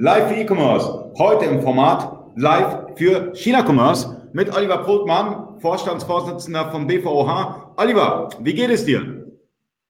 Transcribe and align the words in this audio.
Live 0.00 0.28
für 0.28 0.34
E-Commerce. 0.36 1.12
Heute 1.18 1.46
im 1.46 1.60
Format 1.60 2.30
Live 2.36 2.96
für 2.96 3.34
China-Commerce 3.34 4.28
mit 4.32 4.48
Oliver 4.56 4.78
Brotmann, 4.84 5.58
Vorstandsvorsitzender 5.58 6.70
vom 6.70 6.86
BVOH. 6.86 7.74
Oliver, 7.76 8.28
wie 8.38 8.54
geht 8.54 8.70
es 8.70 8.84
dir? 8.84 9.26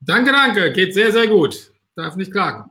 Danke, 0.00 0.32
danke. 0.32 0.72
Geht 0.72 0.94
sehr, 0.94 1.12
sehr 1.12 1.26
gut. 1.26 1.74
Darf 1.94 2.16
nicht 2.16 2.32
klagen. 2.32 2.70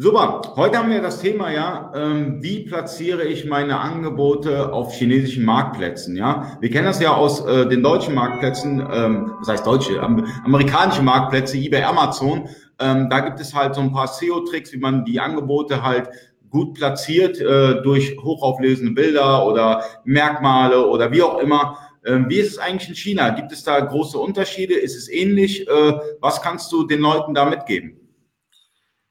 Super. 0.00 0.52
Heute 0.54 0.78
haben 0.78 0.92
wir 0.92 1.02
das 1.02 1.20
Thema, 1.20 1.50
ja, 1.50 1.90
ähm, 1.92 2.40
wie 2.40 2.60
platziere 2.60 3.24
ich 3.24 3.46
meine 3.46 3.80
Angebote 3.80 4.72
auf 4.72 4.92
chinesischen 4.92 5.44
Marktplätzen, 5.44 6.14
ja. 6.14 6.56
Wir 6.60 6.70
kennen 6.70 6.84
das 6.84 7.00
ja 7.00 7.14
aus 7.14 7.44
äh, 7.44 7.66
den 7.66 7.82
deutschen 7.82 8.14
Marktplätzen, 8.14 8.78
ähm, 8.78 9.32
was 9.40 9.48
heißt 9.48 9.66
deutsche, 9.66 10.00
am, 10.00 10.24
amerikanische 10.44 11.02
Marktplätze, 11.02 11.56
eBay, 11.56 11.82
Amazon. 11.82 12.48
Ähm, 12.78 13.10
da 13.10 13.18
gibt 13.18 13.40
es 13.40 13.52
halt 13.52 13.74
so 13.74 13.80
ein 13.80 13.90
paar 13.90 14.06
SEO-Tricks, 14.06 14.72
wie 14.72 14.78
man 14.78 15.04
die 15.04 15.18
Angebote 15.18 15.82
halt 15.82 16.10
gut 16.48 16.74
platziert 16.74 17.40
äh, 17.40 17.82
durch 17.82 18.16
hochauflösende 18.22 18.92
Bilder 18.92 19.44
oder 19.44 19.82
Merkmale 20.04 20.86
oder 20.86 21.10
wie 21.10 21.22
auch 21.22 21.40
immer. 21.40 21.76
Ähm, 22.06 22.26
wie 22.28 22.38
ist 22.38 22.52
es 22.52 22.58
eigentlich 22.58 22.88
in 22.88 22.94
China? 22.94 23.30
Gibt 23.30 23.50
es 23.50 23.64
da 23.64 23.80
große 23.80 24.16
Unterschiede? 24.16 24.74
Ist 24.74 24.96
es 24.96 25.08
ähnlich? 25.08 25.66
Äh, 25.66 25.92
was 26.20 26.40
kannst 26.40 26.70
du 26.70 26.86
den 26.86 27.00
Leuten 27.00 27.34
da 27.34 27.46
mitgeben? 27.46 27.97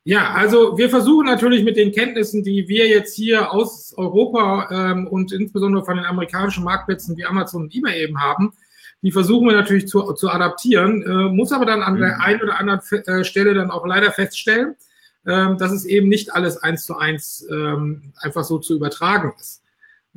Ja, 0.07 0.31
also 0.31 0.77
wir 0.77 0.89
versuchen 0.89 1.25
natürlich 1.25 1.65
mit 1.65 1.75
den 1.75 1.91
Kenntnissen, 1.91 2.41
die 2.41 2.69
wir 2.69 2.87
jetzt 2.87 3.13
hier 3.13 3.51
aus 3.51 3.93
Europa 3.97 4.69
ähm, 4.71 5.05
und 5.05 5.33
insbesondere 5.33 5.83
von 5.83 5.97
den 5.97 6.05
amerikanischen 6.05 6.63
Marktplätzen 6.63 7.17
wie 7.17 7.25
Amazon 7.25 7.63
und 7.63 7.75
eBay 7.75 8.03
eben 8.03 8.17
haben, 8.17 8.53
die 9.01 9.11
versuchen 9.11 9.49
wir 9.49 9.53
natürlich 9.53 9.89
zu, 9.89 10.13
zu 10.13 10.29
adaptieren, 10.29 11.03
äh, 11.03 11.29
muss 11.35 11.51
aber 11.51 11.65
dann 11.65 11.83
an 11.83 11.95
mhm. 11.95 11.99
der 11.99 12.21
einen 12.21 12.41
oder 12.41 12.57
anderen 12.57 12.79
äh, 13.05 13.25
Stelle 13.25 13.53
dann 13.53 13.69
auch 13.69 13.85
leider 13.85 14.13
feststellen, 14.13 14.77
ähm, 15.25 15.57
dass 15.57 15.73
es 15.73 15.83
eben 15.83 16.07
nicht 16.07 16.33
alles 16.33 16.55
eins 16.55 16.85
zu 16.85 16.95
eins 16.95 17.45
ähm, 17.51 18.13
einfach 18.21 18.45
so 18.45 18.59
zu 18.59 18.75
übertragen 18.75 19.33
ist. 19.37 19.61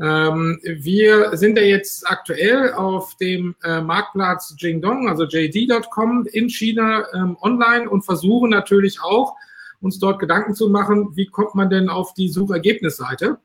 Ähm, 0.00 0.60
wir 0.62 1.36
sind 1.36 1.58
ja 1.58 1.64
jetzt 1.64 2.08
aktuell 2.08 2.74
auf 2.74 3.16
dem 3.16 3.56
äh, 3.64 3.80
Marktplatz 3.80 4.54
Jingdong, 4.56 5.08
also 5.08 5.24
JD.com 5.24 6.28
in 6.30 6.48
China 6.48 7.06
ähm, 7.12 7.36
online 7.40 7.90
und 7.90 8.02
versuchen 8.02 8.50
natürlich 8.50 9.02
auch, 9.02 9.34
uns 9.80 9.98
dort 9.98 10.18
Gedanken 10.18 10.54
zu 10.54 10.68
machen, 10.68 11.16
wie 11.16 11.26
kommt 11.26 11.54
man 11.54 11.70
denn 11.70 11.88
auf 11.88 12.14
die 12.14 12.28
Suchergebnisseite. 12.28 13.38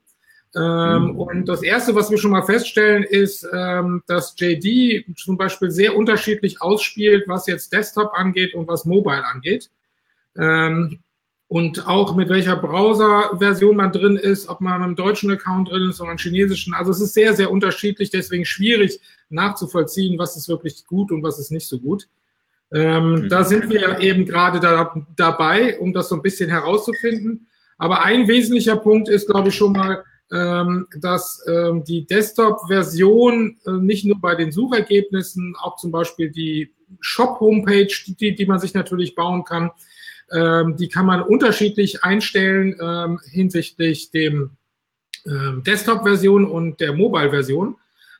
Ähm, 0.55 1.03
mhm. 1.03 1.19
Und 1.19 1.45
das 1.49 1.63
Erste, 1.63 1.95
was 1.95 2.09
wir 2.09 2.17
schon 2.17 2.31
mal 2.31 2.43
feststellen, 2.43 3.03
ist, 3.03 3.47
ähm, 3.51 4.03
dass 4.07 4.35
JD 4.37 5.05
zum 5.17 5.37
Beispiel 5.37 5.69
sehr 5.69 5.95
unterschiedlich 5.95 6.61
ausspielt, 6.61 7.25
was 7.27 7.47
jetzt 7.47 7.73
Desktop 7.73 8.13
angeht 8.13 8.53
und 8.53 8.67
was 8.67 8.85
Mobile 8.85 9.25
angeht. 9.25 9.69
Ähm, 10.37 10.99
und 11.47 11.87
auch 11.87 12.15
mit 12.15 12.29
welcher 12.29 12.55
Browser-Version 12.55 13.75
man 13.75 13.91
drin 13.91 14.15
ist, 14.15 14.47
ob 14.49 14.61
man 14.61 14.79
mit 14.79 14.83
einem 14.83 14.95
deutschen 14.95 15.29
Account 15.29 15.69
drin 15.69 15.89
ist 15.89 16.01
oder 16.01 16.09
einem 16.09 16.17
chinesischen. 16.17 16.73
Also 16.73 16.91
es 16.91 17.01
ist 17.01 17.13
sehr, 17.13 17.35
sehr 17.35 17.51
unterschiedlich, 17.51 18.09
deswegen 18.09 18.45
schwierig 18.45 18.99
nachzuvollziehen, 19.29 20.17
was 20.17 20.35
ist 20.35 20.49
wirklich 20.49 20.85
gut 20.85 21.11
und 21.11 21.21
was 21.21 21.37
ist 21.37 21.51
nicht 21.51 21.67
so 21.67 21.79
gut. 21.79 22.07
Ähm, 22.75 23.11
mhm. 23.11 23.29
Da 23.29 23.45
sind 23.45 23.69
wir 23.69 23.99
eben 24.01 24.25
gerade 24.25 24.59
da, 24.59 24.93
dabei, 25.15 25.79
um 25.79 25.93
das 25.93 26.09
so 26.09 26.15
ein 26.15 26.21
bisschen 26.21 26.49
herauszufinden. 26.49 27.47
Aber 27.77 28.03
ein 28.03 28.27
wesentlicher 28.27 28.75
Punkt 28.75 29.07
ist, 29.07 29.27
glaube 29.27 29.49
ich, 29.49 29.55
schon 29.55 29.71
mal, 29.71 30.03
ähm, 30.31 30.87
dass 30.99 31.41
ähm, 31.47 31.85
die 31.85 32.05
Desktop-Version 32.05 33.57
äh, 33.65 33.71
nicht 33.71 34.05
nur 34.05 34.19
bei 34.19 34.35
den 34.35 34.51
Suchergebnissen, 34.51 35.55
auch 35.61 35.77
zum 35.77 35.91
Beispiel 35.91 36.31
die 36.31 36.73
Shop-Homepage, 36.99 37.93
die, 38.07 38.35
die 38.35 38.45
man 38.45 38.59
sich 38.59 38.73
natürlich 38.73 39.15
bauen 39.15 39.45
kann, 39.45 39.71
ähm, 40.31 40.75
die 40.75 40.89
kann 40.89 41.05
man 41.05 41.21
unterschiedlich 41.21 42.03
einstellen 42.03 42.75
ähm, 42.81 43.19
hinsichtlich 43.31 44.11
dem 44.11 44.51
ähm, 45.25 45.63
Desktop-Version 45.65 46.45
und 46.45 46.81
der 46.81 46.93
Mobile-Version. 46.93 47.77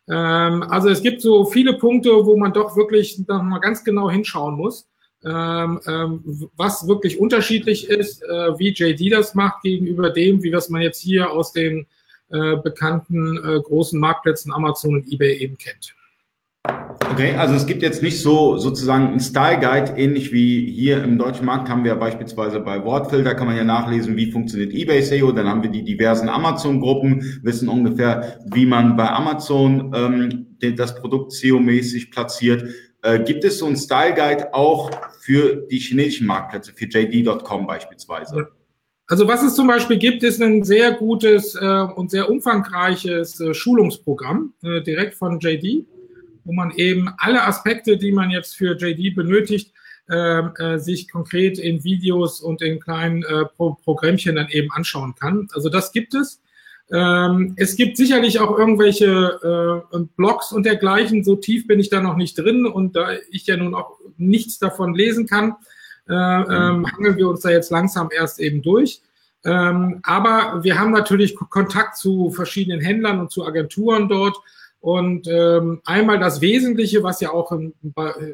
Ähm, 0.09 0.63
also 0.63 0.89
es 0.89 1.01
gibt 1.01 1.21
so 1.21 1.45
viele 1.45 1.73
Punkte, 1.73 2.09
wo 2.25 2.37
man 2.37 2.53
doch 2.53 2.75
wirklich 2.75 3.19
noch 3.27 3.41
mal 3.41 3.59
ganz 3.59 3.83
genau 3.83 4.09
hinschauen 4.09 4.55
muss, 4.55 4.87
ähm, 5.23 5.79
ähm, 5.87 6.49
was 6.55 6.87
wirklich 6.87 7.19
unterschiedlich 7.19 7.89
ist, 7.89 8.23
äh, 8.23 8.59
wie 8.59 8.73
JD 8.73 9.11
das 9.11 9.33
macht 9.33 9.63
gegenüber 9.63 10.11
dem, 10.11 10.43
wie 10.43 10.53
was 10.53 10.69
man 10.69 10.81
jetzt 10.81 11.01
hier 11.01 11.31
aus 11.31 11.51
den 11.51 11.87
äh, 12.29 12.57
bekannten 12.57 13.37
äh, 13.37 13.59
großen 13.61 13.99
Marktplätzen 13.99 14.53
Amazon 14.53 14.95
und 14.95 15.11
eBay 15.11 15.37
eben 15.37 15.57
kennt. 15.57 15.95
Okay, 17.11 17.35
also 17.35 17.55
es 17.55 17.65
gibt 17.65 17.81
jetzt 17.81 18.01
nicht 18.03 18.21
so 18.21 18.57
sozusagen 18.57 19.13
ein 19.13 19.19
Style 19.19 19.59
Guide, 19.59 19.93
ähnlich 19.95 20.33
wie 20.33 20.69
hier 20.69 21.03
im 21.03 21.17
deutschen 21.17 21.45
Markt 21.45 21.69
haben 21.69 21.83
wir 21.83 21.95
beispielsweise 21.95 22.59
bei 22.59 22.83
Wortfilter, 22.83 23.35
kann 23.35 23.47
man 23.47 23.55
ja 23.55 23.63
nachlesen, 23.63 24.17
wie 24.17 24.31
funktioniert 24.31 24.73
eBay 24.73 25.01
SEO, 25.01 25.31
dann 25.31 25.47
haben 25.47 25.63
wir 25.63 25.69
die 25.69 25.83
diversen 25.83 26.27
Amazon-Gruppen, 26.27 27.39
wissen 27.43 27.69
ungefähr, 27.69 28.39
wie 28.51 28.65
man 28.65 28.97
bei 28.97 29.09
Amazon 29.09 29.93
ähm, 29.95 30.47
das 30.75 30.95
Produkt 30.95 31.31
SEO-mäßig 31.31 32.11
platziert. 32.11 32.65
Äh, 33.01 33.19
gibt 33.19 33.43
es 33.43 33.59
so 33.59 33.67
ein 33.67 33.77
Style 33.77 34.13
Guide 34.13 34.53
auch 34.53 34.91
für 35.21 35.67
die 35.71 35.77
chinesischen 35.77 36.27
Marktplätze, 36.27 36.73
für 36.73 36.85
JD.com 36.85 37.67
beispielsweise? 37.67 38.49
Also 39.07 39.27
was 39.27 39.43
es 39.43 39.55
zum 39.55 39.67
Beispiel 39.67 39.97
gibt, 39.97 40.23
ist 40.23 40.41
ein 40.41 40.63
sehr 40.63 40.91
gutes 40.93 41.55
äh, 41.55 41.65
und 41.95 42.09
sehr 42.09 42.29
umfangreiches 42.29 43.39
äh, 43.39 43.53
Schulungsprogramm 43.53 44.53
äh, 44.63 44.81
direkt 44.81 45.13
von 45.13 45.39
JD 45.39 45.85
wo 46.45 46.53
man 46.53 46.71
eben 46.71 47.09
alle 47.17 47.43
Aspekte, 47.43 47.97
die 47.97 48.11
man 48.11 48.31
jetzt 48.31 48.55
für 48.55 48.77
JD 48.77 49.15
benötigt, 49.15 49.73
äh, 50.09 50.39
äh, 50.39 50.77
sich 50.77 51.11
konkret 51.11 51.57
in 51.57 51.83
Videos 51.83 52.39
und 52.39 52.61
in 52.61 52.79
kleinen 52.79 53.23
äh, 53.23 53.45
Pro 53.45 53.73
Programmchen 53.83 54.35
dann 54.35 54.49
eben 54.49 54.71
anschauen 54.71 55.15
kann. 55.15 55.47
Also 55.53 55.69
das 55.69 55.91
gibt 55.91 56.13
es. 56.13 56.41
Ähm, 56.91 57.55
es 57.57 57.75
gibt 57.75 57.97
sicherlich 57.97 58.39
auch 58.39 58.57
irgendwelche 58.57 59.83
äh, 59.91 59.97
Blogs 60.15 60.51
und 60.51 60.65
dergleichen. 60.65 61.23
So 61.23 61.35
tief 61.35 61.65
bin 61.65 61.79
ich 61.79 61.89
da 61.89 62.01
noch 62.01 62.15
nicht 62.15 62.37
drin 62.37 62.67
und 62.67 62.95
da 62.95 63.13
ich 63.31 63.47
ja 63.47 63.57
nun 63.57 63.73
auch 63.73 63.97
nichts 64.17 64.59
davon 64.59 64.93
lesen 64.93 65.25
kann, 65.25 65.55
äh, 66.07 66.13
ähm, 66.13 66.85
hangeln 66.85 67.17
wir 67.17 67.27
uns 67.27 67.41
da 67.41 67.49
jetzt 67.49 67.71
langsam 67.71 68.09
erst 68.15 68.39
eben 68.39 68.61
durch. 68.61 69.01
Ähm, 69.43 70.01
aber 70.03 70.63
wir 70.63 70.77
haben 70.77 70.91
natürlich 70.91 71.35
Kontakt 71.35 71.97
zu 71.97 72.29
verschiedenen 72.29 72.81
Händlern 72.81 73.19
und 73.19 73.31
zu 73.31 73.45
Agenturen 73.45 74.07
dort 74.07 74.37
und 74.85 75.27
ähm, 75.27 75.81
einmal 75.85 76.19
das 76.19 76.41
Wesentliche, 76.41 77.01
was 77.01 77.19
ja 77.19 77.31
auch 77.31 77.51
im, 77.51 77.73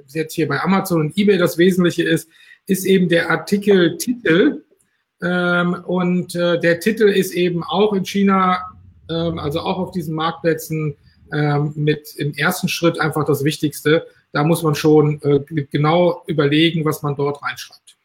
jetzt 0.08 0.34
hier 0.34 0.50
bei 0.50 0.62
Amazon 0.62 1.00
und 1.00 1.18
eBay 1.18 1.38
das 1.38 1.58
Wesentliche 1.58 2.04
ist, 2.04 2.28
ist 2.66 2.84
eben 2.84 3.08
der 3.08 3.32
Artikeltitel. 3.32 4.62
Ähm, 5.24 5.78
und 5.86 6.36
äh, 6.36 6.60
der 6.60 6.82
Titel 6.82 7.08
ist 7.08 7.32
eben 7.32 7.64
auch 7.64 7.94
in 7.94 8.04
China, 8.04 8.58
ähm, 9.10 9.40
also 9.40 9.62
auch 9.62 9.78
auf 9.78 9.92
diesen 9.92 10.14
Marktplätzen 10.14 10.98
ähm, 11.32 11.72
mit 11.76 12.16
im 12.18 12.34
ersten 12.34 12.68
Schritt 12.68 13.00
einfach 13.00 13.24
das 13.24 13.46
Wichtigste. 13.46 14.06
Da 14.34 14.44
muss 14.44 14.62
man 14.62 14.76
schon 14.76 15.22
äh, 15.22 15.40
genau 15.72 16.22
überlegen, 16.28 16.84
was 16.84 17.02
man 17.02 17.16
dort 17.16 17.42
reinschreibt. 17.42 17.96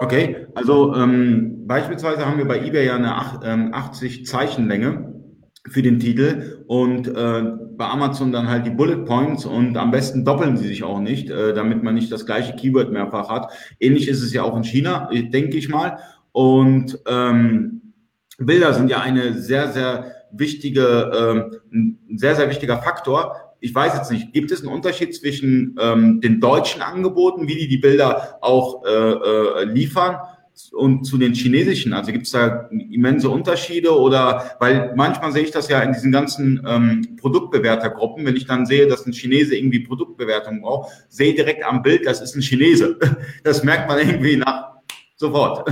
Okay, 0.00 0.48
also 0.56 0.92
ähm, 0.96 1.68
beispielsweise 1.68 2.26
haben 2.26 2.38
wir 2.38 2.48
bei 2.48 2.66
eBay 2.66 2.86
ja 2.86 2.96
eine 2.96 3.14
80 3.14 4.18
ähm, 4.18 4.24
Zeichenlänge 4.24 5.13
für 5.68 5.82
den 5.82 5.98
Titel 5.98 6.64
und 6.66 7.08
äh, 7.08 7.42
bei 7.76 7.86
Amazon 7.86 8.32
dann 8.32 8.48
halt 8.48 8.66
die 8.66 8.70
Bullet 8.70 9.04
Points 9.04 9.46
und 9.46 9.76
am 9.76 9.90
besten 9.90 10.24
doppeln 10.24 10.56
sie 10.56 10.68
sich 10.68 10.84
auch 10.84 11.00
nicht, 11.00 11.30
äh, 11.30 11.54
damit 11.54 11.82
man 11.82 11.94
nicht 11.94 12.12
das 12.12 12.26
gleiche 12.26 12.54
Keyword 12.54 12.92
mehrfach 12.92 13.28
hat. 13.30 13.50
Ähnlich 13.80 14.08
ist 14.08 14.22
es 14.22 14.32
ja 14.32 14.42
auch 14.42 14.56
in 14.56 14.64
China, 14.64 15.08
äh, 15.10 15.22
denke 15.22 15.56
ich 15.56 15.68
mal. 15.68 15.98
Und 16.32 16.98
ähm, 17.06 17.92
Bilder 18.38 18.74
sind 18.74 18.90
ja 18.90 19.00
eine 19.00 19.40
sehr, 19.40 19.72
sehr 19.72 20.12
wichtige, 20.32 21.60
ähm, 21.72 21.98
ein 22.10 22.18
sehr, 22.18 22.34
sehr 22.34 22.50
wichtiger 22.50 22.78
Faktor. 22.78 23.36
Ich 23.60 23.74
weiß 23.74 23.94
jetzt 23.94 24.10
nicht, 24.10 24.32
gibt 24.32 24.50
es 24.50 24.60
einen 24.60 24.72
Unterschied 24.72 25.14
zwischen 25.14 25.76
ähm, 25.80 26.20
den 26.20 26.40
deutschen 26.40 26.82
Angeboten, 26.82 27.48
wie 27.48 27.54
die 27.54 27.68
die 27.68 27.78
Bilder 27.78 28.38
auch 28.42 28.84
äh, 28.84 28.90
äh, 28.90 29.64
liefern 29.64 30.18
und 30.72 31.04
zu 31.04 31.18
den 31.18 31.34
chinesischen? 31.34 31.92
Also 31.92 32.12
gibt 32.12 32.26
es 32.26 32.32
da 32.32 32.68
immense 32.70 33.28
Unterschiede 33.28 33.98
oder 33.98 34.56
weil 34.60 34.92
manchmal 34.96 35.32
sehe 35.32 35.42
ich 35.44 35.50
das 35.50 35.68
ja 35.68 35.80
in 35.80 35.92
diesen 35.92 36.12
ganzen 36.12 36.64
ähm, 36.66 37.16
Produktbewertergruppen, 37.20 38.24
wenn 38.24 38.36
ich 38.36 38.46
dann 38.46 38.66
sehe, 38.66 38.86
dass 38.86 39.06
ein 39.06 39.12
Chinese 39.12 39.56
irgendwie 39.56 39.80
Produktbewertung 39.80 40.62
braucht, 40.62 40.92
sehe 41.08 41.34
direkt 41.34 41.64
am 41.64 41.82
Bild, 41.82 42.06
das 42.06 42.20
ist 42.20 42.34
ein 42.34 42.42
Chinese. 42.42 42.98
Das 43.42 43.62
merkt 43.62 43.88
man 43.88 43.98
irgendwie 43.98 44.36
nach 44.36 44.74
sofort. 45.16 45.68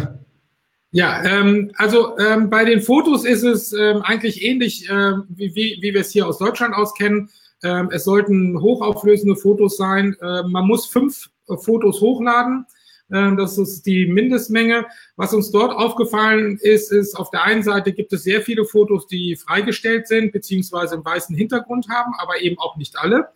Ja, 0.90 1.25
ähm, 1.25 1.73
also 1.76 2.19
ähm, 2.19 2.50
bei 2.50 2.64
den 2.64 2.82
Fotos 2.82 3.25
ist 3.25 3.43
es 3.43 3.73
ähm, 3.73 4.02
eigentlich 4.02 4.44
ähnlich, 4.44 4.88
äh, 4.90 5.12
wie, 5.28 5.55
wie, 5.55 5.78
wie 5.81 5.94
wir 5.94 6.02
es 6.02 6.11
hier 6.11 6.26
aus 6.26 6.38
Deutschland 6.38 6.75
aus 6.75 6.94
kennen. 6.94 7.31
Ähm, 7.62 7.88
es 7.93 8.05
sollten 8.05 8.61
hochauflösende 8.61 9.37
Fotos 9.37 9.78
sein. 9.78 10.14
Äh, 10.20 10.43
man 10.43 10.67
muss 10.67 10.87
fünf 10.87 11.31
äh, 11.49 11.56
Fotos 11.56 12.00
hochladen. 12.00 12.67
Ähm, 13.12 13.37
das 13.37 13.59
ist 13.59 13.85
die 13.85 14.06
Mindestmenge. 14.06 14.87
Was 15.17 15.35
uns 15.35 15.50
dort 15.50 15.73
aufgefallen 15.76 16.59
ist, 16.61 16.91
ist, 16.91 17.14
auf 17.14 17.31
der 17.31 17.44
einen 17.44 17.62
Seite 17.62 17.93
gibt 17.93 18.12
es 18.12 18.25
sehr 18.25 18.41
viele 18.41 18.64
Fotos, 18.64 19.06
die 19.06 19.37
freigestellt 19.37 20.09
sind, 20.09 20.32
beziehungsweise 20.32 20.94
einen 20.94 21.05
weißen 21.05 21.37
Hintergrund 21.37 21.88
haben, 21.88 22.12
aber 22.19 22.41
eben 22.41 22.59
auch 22.59 22.76
nicht 22.76 22.99
alle. 22.99 23.29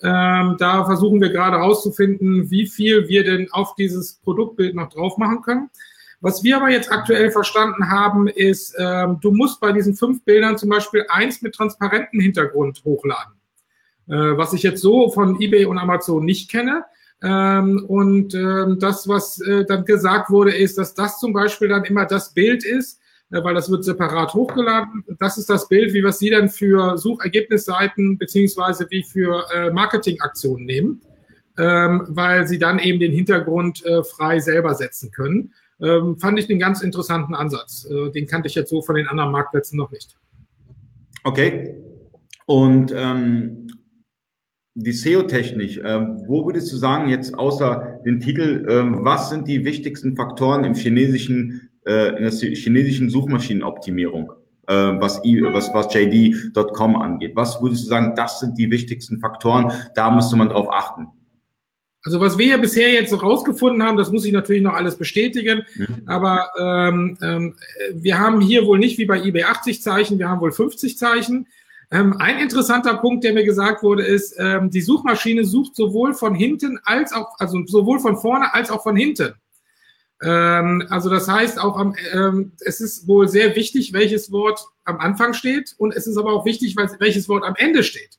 Ähm, 0.00 0.56
da 0.58 0.84
versuchen 0.84 1.20
wir 1.20 1.30
gerade 1.30 1.58
herauszufinden, 1.58 2.50
wie 2.50 2.66
viel 2.66 3.08
wir 3.08 3.24
denn 3.24 3.50
auf 3.50 3.74
dieses 3.74 4.14
Produktbild 4.14 4.74
noch 4.74 4.88
drauf 4.88 5.18
machen 5.18 5.42
können. 5.42 5.70
Was 6.20 6.42
wir 6.42 6.56
aber 6.56 6.70
jetzt 6.70 6.90
aktuell 6.90 7.30
verstanden 7.30 7.90
haben, 7.90 8.26
ist, 8.28 8.74
ähm, 8.78 9.18
du 9.20 9.30
musst 9.30 9.60
bei 9.60 9.72
diesen 9.72 9.94
fünf 9.94 10.24
Bildern 10.24 10.58
zum 10.58 10.68
Beispiel 10.68 11.04
eins 11.08 11.42
mit 11.42 11.54
transparentem 11.54 12.18
Hintergrund 12.20 12.82
hochladen. 12.84 13.34
Äh, 14.08 14.36
was 14.36 14.52
ich 14.52 14.62
jetzt 14.62 14.80
so 14.80 15.10
von 15.10 15.40
eBay 15.40 15.66
und 15.66 15.78
Amazon 15.78 16.24
nicht 16.24 16.50
kenne. 16.50 16.84
Ähm, 17.22 17.84
und 17.88 18.34
ähm, 18.34 18.78
das, 18.78 19.08
was 19.08 19.40
äh, 19.40 19.64
dann 19.64 19.84
gesagt 19.84 20.30
wurde, 20.30 20.54
ist, 20.54 20.78
dass 20.78 20.94
das 20.94 21.18
zum 21.18 21.32
Beispiel 21.32 21.68
dann 21.68 21.84
immer 21.84 22.06
das 22.06 22.32
Bild 22.32 22.64
ist, 22.64 23.00
äh, 23.30 23.42
weil 23.42 23.54
das 23.54 23.70
wird 23.70 23.84
separat 23.84 24.34
hochgeladen. 24.34 25.04
Das 25.18 25.36
ist 25.36 25.50
das 25.50 25.68
Bild, 25.68 25.92
wie 25.94 26.04
was 26.04 26.18
Sie 26.20 26.30
dann 26.30 26.48
für 26.48 26.96
Suchergebnisseiten 26.96 28.18
beziehungsweise 28.18 28.86
wie 28.90 29.02
für 29.02 29.44
äh, 29.52 29.70
Marketingaktionen 29.70 30.64
nehmen, 30.64 31.02
ähm, 31.58 32.06
weil 32.08 32.46
Sie 32.46 32.58
dann 32.58 32.78
eben 32.78 33.00
den 33.00 33.12
Hintergrund 33.12 33.84
äh, 33.84 34.04
frei 34.04 34.38
selber 34.38 34.74
setzen 34.74 35.10
können 35.10 35.52
ähm, 35.80 36.18
fand 36.18 36.38
ich 36.38 36.50
einen 36.50 36.58
ganz 36.58 36.82
interessanten 36.82 37.34
Ansatz. 37.34 37.86
Äh, 37.90 38.10
den 38.10 38.26
kannte 38.26 38.48
ich 38.48 38.54
jetzt 38.54 38.70
so 38.70 38.82
von 38.82 38.96
den 38.96 39.06
anderen 39.06 39.30
Marktplätzen 39.30 39.76
noch 39.76 39.90
nicht. 39.90 40.16
Okay. 41.24 41.76
Und 42.46 42.92
ähm, 42.94 43.68
die 44.80 44.92
SEO-Technik, 44.92 45.78
äh, 45.78 46.00
wo 46.26 46.46
würdest 46.46 46.72
du 46.72 46.76
sagen, 46.76 47.08
jetzt 47.08 47.34
außer 47.34 48.00
den 48.04 48.20
Titel, 48.20 48.64
äh, 48.68 49.04
was 49.04 49.28
sind 49.28 49.48
die 49.48 49.64
wichtigsten 49.64 50.14
Faktoren 50.14 50.62
im 50.62 50.74
chinesischen, 50.74 51.68
äh, 51.84 52.16
in 52.16 52.22
der 52.22 52.30
chinesischen 52.30 53.10
Suchmaschinenoptimierung, 53.10 54.32
äh, 54.68 54.74
was, 54.74 55.18
was, 55.18 55.74
was 55.74 55.92
JD.com 55.92 56.94
angeht? 56.94 57.32
Was 57.34 57.60
würdest 57.60 57.84
du 57.84 57.88
sagen, 57.88 58.14
das 58.14 58.38
sind 58.38 58.56
die 58.56 58.70
wichtigsten 58.70 59.18
Faktoren, 59.18 59.72
da 59.96 60.12
müsste 60.12 60.36
man 60.36 60.48
drauf 60.48 60.68
achten? 60.72 61.08
Also 62.04 62.20
was 62.20 62.38
wir 62.38 62.46
ja 62.46 62.56
bisher 62.56 62.92
jetzt 62.92 63.10
so 63.10 63.16
rausgefunden 63.16 63.82
haben, 63.82 63.96
das 63.96 64.12
muss 64.12 64.24
ich 64.24 64.32
natürlich 64.32 64.62
noch 64.62 64.74
alles 64.74 64.96
bestätigen, 64.96 65.62
mhm. 65.74 66.02
aber 66.06 66.50
ähm, 66.56 67.18
ähm, 67.20 67.56
wir 67.94 68.20
haben 68.20 68.40
hier 68.40 68.64
wohl 68.64 68.78
nicht 68.78 68.96
wie 68.98 69.06
bei 69.06 69.20
eBay 69.20 69.42
80 69.42 69.82
Zeichen, 69.82 70.20
wir 70.20 70.28
haben 70.28 70.40
wohl 70.40 70.52
50 70.52 70.96
Zeichen. 70.96 71.48
Ähm, 71.90 72.16
ein 72.18 72.38
interessanter 72.38 72.98
Punkt, 72.98 73.24
der 73.24 73.32
mir 73.32 73.44
gesagt 73.44 73.82
wurde, 73.82 74.04
ist, 74.04 74.34
ähm, 74.38 74.70
die 74.70 74.82
Suchmaschine 74.82 75.44
sucht 75.44 75.74
sowohl 75.74 76.12
von 76.12 76.34
hinten 76.34 76.78
als 76.84 77.12
auch, 77.12 77.38
also 77.38 77.64
sowohl 77.66 77.98
von 77.98 78.18
vorne 78.18 78.52
als 78.52 78.70
auch 78.70 78.82
von 78.82 78.94
hinten. 78.94 79.34
Ähm, 80.20 80.86
also 80.90 81.08
das 81.08 81.28
heißt 81.28 81.58
auch, 81.58 81.78
am, 81.78 81.94
ähm, 82.12 82.52
es 82.60 82.80
ist 82.80 83.08
wohl 83.08 83.28
sehr 83.28 83.56
wichtig, 83.56 83.92
welches 83.92 84.30
Wort 84.32 84.60
am 84.84 84.98
Anfang 84.98 85.32
steht 85.32 85.74
und 85.78 85.94
es 85.94 86.06
ist 86.06 86.18
aber 86.18 86.32
auch 86.32 86.44
wichtig, 86.44 86.76
welches 86.76 87.28
Wort 87.28 87.44
am 87.44 87.54
Ende 87.56 87.82
steht. 87.82 88.18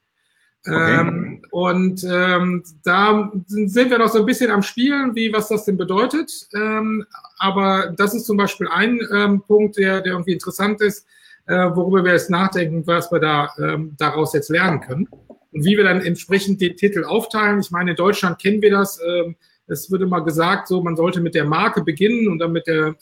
Okay. 0.65 1.00
Ähm, 1.00 1.42
und 1.51 2.04
ähm, 2.04 2.63
da 2.83 3.31
sind 3.48 3.89
wir 3.89 3.98
noch 3.98 4.10
so 4.10 4.19
ein 4.19 4.25
bisschen 4.25 4.51
am 4.51 4.62
Spielen, 4.62 5.15
wie 5.15 5.31
was 5.31 5.48
das 5.48 5.65
denn 5.65 5.77
bedeutet. 5.77 6.31
Ähm, 6.54 7.06
aber 7.38 7.94
das 7.95 8.13
ist 8.13 8.25
zum 8.25 8.38
Beispiel 8.38 8.68
ein 8.68 9.00
ähm, 9.13 9.42
Punkt, 9.42 9.77
der, 9.77 10.01
der 10.01 10.13
irgendwie 10.13 10.33
interessant 10.33 10.81
ist, 10.81 11.06
worüber 11.54 12.04
wir 12.04 12.13
jetzt 12.13 12.30
nachdenken, 12.30 12.86
was 12.86 13.12
wir 13.12 13.19
da 13.19 13.50
ähm, 13.57 13.96
daraus 13.98 14.34
jetzt 14.34 14.50
lernen 14.50 14.81
können. 14.81 15.07
Und 15.51 15.66
wie 15.66 15.78
wir 15.78 15.84
dann 15.84 16.01
entsprechend 16.01 16.62
den 16.62 16.75
Titel 16.75 17.04
aufteilen. 17.04 17.60
Ich 17.60 17.72
meine, 17.72 17.92
in 17.92 17.98
Deutschland 17.98 18.40
kennen 18.40 18.62
wir 18.62 18.72
das. 18.72 19.00
Ähm, 19.06 19.36
es 19.68 19.90
wird 19.92 20.01
immer 20.01 20.22
gesagt, 20.22 20.68
so 20.68 20.81
man 20.81 20.96
sollte 20.96 21.22
mit 21.22 21.36
der 21.36 21.46
Marke 21.46 21.84
beginnen 21.84 22.28
und 22.28 22.40
dann 22.40 22.51
mit 22.51 22.68
der 22.68 22.96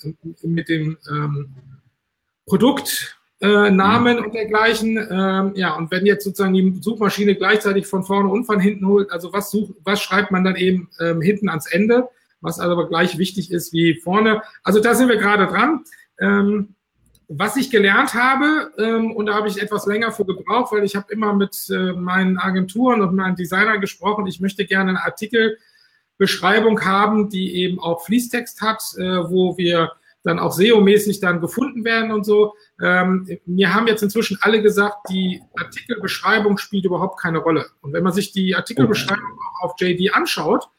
mit 0.43 0.69
dem 0.69 0.97
ähm, 1.09 1.49
Produkt 2.45 3.17
äh, 3.39 3.47
und 3.47 4.33
dergleichen. 4.33 4.97
Ähm, 4.97 5.51
ja, 5.55 5.75
und 5.75 5.91
wenn 5.91 6.05
jetzt 6.05 6.23
sozusagen 6.23 6.53
die 6.53 6.77
Suchmaschine 6.81 7.35
gleichzeitig 7.35 7.87
von 7.87 8.03
vorne 8.03 8.29
und 8.29 8.45
von 8.45 8.59
hinten 8.59 8.87
holt, 8.87 9.11
also 9.11 9.31
was, 9.33 9.51
such, 9.51 9.71
was 9.83 10.01
schreibt 10.01 10.31
man 10.31 10.43
dann 10.43 10.55
eben 10.55 10.89
ähm, 10.99 11.21
hinten 11.21 11.49
ans 11.49 11.67
Ende, 11.67 12.09
was 12.41 12.59
aber 12.59 12.87
gleich 12.87 13.17
wichtig 13.17 13.51
ist 13.51 13.73
wie 13.73 13.95
vorne. 13.95 14.41
Also 14.63 14.79
da 14.79 14.95
sind 14.95 15.09
wir 15.09 15.17
gerade 15.17 15.47
dran. 15.47 15.83
Ähm, 16.19 16.75
was 17.29 17.57
ich 17.57 17.69
gelernt 17.69 18.13
habe, 18.13 18.71
ähm, 18.77 19.11
und 19.11 19.25
da 19.25 19.33
habe 19.35 19.49
ich 19.49 19.61
etwas 19.61 19.85
länger 19.85 20.11
für 20.11 20.25
gebraucht, 20.25 20.71
weil 20.71 20.83
ich 20.83 20.95
habe 20.95 21.11
immer 21.11 21.33
mit 21.33 21.69
äh, 21.69 21.93
meinen 21.93 22.37
Agenturen 22.37 23.01
und 23.01 23.15
meinen 23.15 23.35
Designern 23.35 23.81
gesprochen, 23.81 24.27
ich 24.27 24.39
möchte 24.39 24.65
gerne 24.65 24.91
eine 24.91 25.03
Artikelbeschreibung 25.03 26.85
haben, 26.85 27.29
die 27.29 27.55
eben 27.55 27.79
auch 27.79 28.05
Fließtext 28.05 28.61
hat, 28.61 28.81
äh, 28.97 29.29
wo 29.29 29.57
wir 29.57 29.91
dann 30.23 30.39
auch 30.39 30.51
SEO-mäßig 30.51 31.19
dann 31.19 31.41
gefunden 31.41 31.83
werden 31.85 32.11
und 32.11 32.25
so. 32.25 32.53
Ähm, 32.81 33.27
mir 33.45 33.73
haben 33.73 33.87
jetzt 33.87 34.03
inzwischen 34.03 34.37
alle 34.41 34.61
gesagt, 34.61 35.09
die 35.09 35.41
Artikelbeschreibung 35.57 36.57
spielt 36.57 36.85
überhaupt 36.85 37.19
keine 37.19 37.39
Rolle. 37.39 37.67
Und 37.81 37.93
wenn 37.93 38.03
man 38.03 38.13
sich 38.13 38.31
die 38.31 38.55
Artikelbeschreibung 38.55 39.39
auch 39.39 39.63
auf 39.63 39.73
JD 39.79 40.13
anschaut, 40.13 40.69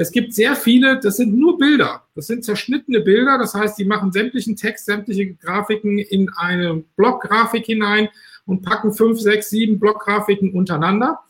es 0.00 0.12
gibt 0.12 0.32
sehr 0.32 0.56
viele, 0.56 0.98
das 0.98 1.18
sind 1.18 1.36
nur 1.36 1.58
Bilder. 1.58 2.04
Das 2.14 2.26
sind 2.26 2.42
zerschnittene 2.42 3.00
Bilder. 3.00 3.36
Das 3.36 3.52
heißt, 3.52 3.78
die 3.78 3.84
machen 3.84 4.12
sämtlichen 4.12 4.56
Text, 4.56 4.86
sämtliche 4.86 5.34
Grafiken 5.34 5.98
in 5.98 6.30
eine 6.30 6.82
Blockgrafik 6.96 7.66
hinein 7.66 8.08
und 8.46 8.62
packen 8.62 8.94
fünf, 8.94 9.20
sechs, 9.20 9.50
sieben 9.50 9.78
Blockgrafiken 9.78 10.54
untereinander. 10.54 11.20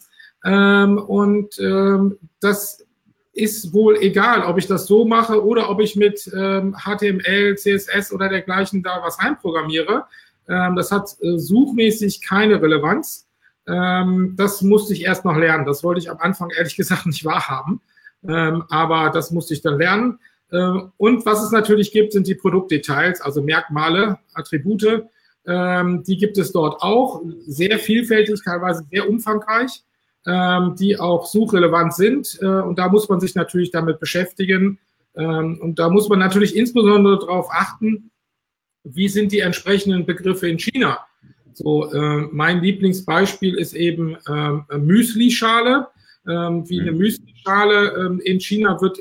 Ähm, 0.45 0.99
und 0.99 1.59
ähm, 1.59 2.17
das 2.39 2.87
ist 3.33 3.73
wohl 3.73 3.97
egal, 3.97 4.45
ob 4.45 4.57
ich 4.57 4.69
das 4.69 4.87
so 4.87 5.05
mache 5.05 5.45
oder 5.45 5.69
ob 5.69 5.81
ich 5.81 5.97
mit 5.97 6.31
ähm, 6.33 6.77
HTML, 6.77 7.57
CSS 7.57 8.13
oder 8.13 8.29
dergleichen 8.29 8.85
da 8.85 9.01
was 9.03 9.19
reinprogrammiere. 9.19 10.05
Ähm, 10.49 10.77
das 10.77 10.93
hat 10.93 11.17
äh, 11.23 11.39
suchmäßig 11.39 12.23
keine 12.23 12.63
Relevanz. 12.63 13.27
Ähm, 13.67 14.35
das 14.37 14.63
musste 14.63 14.93
ich 14.93 15.03
erst 15.03 15.25
noch 15.25 15.37
lernen. 15.37 15.67
Das 15.67 15.83
wollte 15.83 15.99
ich 15.99 16.09
am 16.09 16.19
Anfang 16.19 16.51
ehrlich 16.57 16.77
gesagt 16.77 17.07
nicht 17.07 17.25
wahrhaben. 17.25 17.81
Ähm, 18.27 18.65
aber 18.69 19.11
das 19.11 19.31
musste 19.31 19.55
ich 19.55 19.63
dann 19.63 19.79
lernen. 19.79 20.19
Ähm, 20.53 20.93
und 20.97 21.25
was 21.27 21.43
es 21.43 21.51
natürlich 21.51 21.93
gibt, 21.93 22.13
sind 22.13 22.27
die 22.27 22.35
Produktdetails, 22.35 23.21
also 23.21 23.43
Merkmale, 23.43 24.19
Attribute. 24.35 25.05
Ähm, 25.47 26.03
die 26.05 26.17
gibt 26.17 26.39
es 26.39 26.53
dort 26.53 26.83
auch. 26.83 27.23
Sehr 27.47 27.79
vielfältig, 27.79 28.41
teilweise 28.45 28.85
sehr 28.91 29.09
umfangreich 29.09 29.83
ähm, 30.27 30.75
die 30.79 30.99
auch 30.99 31.27
suchrelevant 31.27 31.95
sind. 31.95 32.39
Äh, 32.41 32.47
und 32.47 32.79
da 32.79 32.89
muss 32.89 33.09
man 33.09 33.21
sich 33.21 33.35
natürlich 33.35 33.71
damit 33.71 34.01
beschäftigen. 34.01 34.79
Ähm, 35.17 35.59
und 35.61 35.79
da 35.79 35.89
muss 35.89 36.09
man 36.09 36.19
natürlich 36.19 36.57
insbesondere 36.57 37.19
darauf 37.19 37.49
achten, 37.51 38.11
wie 38.85 39.09
sind 39.09 39.33
die 39.33 39.41
entsprechenden 39.41 40.07
Begriffe 40.07 40.49
in 40.49 40.59
China. 40.59 40.99
So, 41.53 41.93
äh, 41.93 42.29
mein 42.31 42.63
Lieblingsbeispiel 42.63 43.57
ist 43.57 43.75
eben 43.75 44.17
äh, 44.27 44.79
Müsli-Schale. 44.79 45.89
Ähm, 46.31 46.69
wie 46.69 46.81
eine 46.81 46.93
mhm. 46.93 46.99
Müsli-Schale 46.99 47.95
ähm, 47.97 48.21
in 48.21 48.41
China 48.41 48.81
wird 48.81 48.99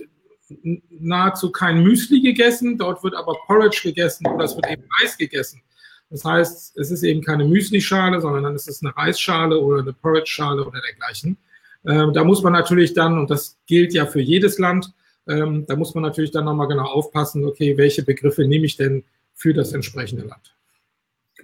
nahezu 0.90 1.52
kein 1.52 1.84
Müsli 1.84 2.22
gegessen, 2.22 2.78
dort 2.78 3.04
wird 3.04 3.16
aber 3.16 3.36
Porridge 3.46 3.82
gegessen 3.84 4.26
oder 4.28 4.46
es 4.46 4.56
wird 4.56 4.70
eben 4.70 4.84
Reis 5.00 5.18
gegessen. 5.18 5.62
Das 6.10 6.26
heißt, 6.26 6.78
es 6.78 6.92
ist 6.92 7.04
eben 7.04 7.22
keine 7.22 7.46
Müsli-Schale, 7.46 8.20
sondern 8.20 8.44
dann 8.44 8.56
ist 8.56 8.68
es 8.68 8.82
eine 8.82 8.96
Reisschale 8.98 9.60
oder 9.60 9.82
eine 9.82 9.94
Porridge-Schale 9.94 10.66
oder 10.66 10.82
dergleichen. 10.82 11.38
Ähm, 11.86 12.14
da 12.14 12.24
muss 12.24 12.42
man 12.42 12.54
natürlich 12.54 12.94
dann, 12.94 13.20
und 13.20 13.30
das 13.30 13.60
gilt 13.68 13.94
ja 13.94 14.06
für 14.08 14.20
jedes 14.20 14.58
Land, 14.58 14.92
ähm, 15.28 15.66
da 15.68 15.76
muss 15.76 15.94
man 15.94 16.04
natürlich 16.04 16.32
dann 16.32 16.46
nochmal 16.46 16.68
genau 16.68 16.86
aufpassen, 16.86 17.46
okay, 17.46 17.78
welche 17.78 18.04
Begriffe 18.04 18.46
nehme 18.46 18.66
ich 18.66 18.76
denn 18.76 19.04
für 19.36 19.54
das 19.54 19.74
entsprechende 19.74 20.26
Land. 20.26 20.56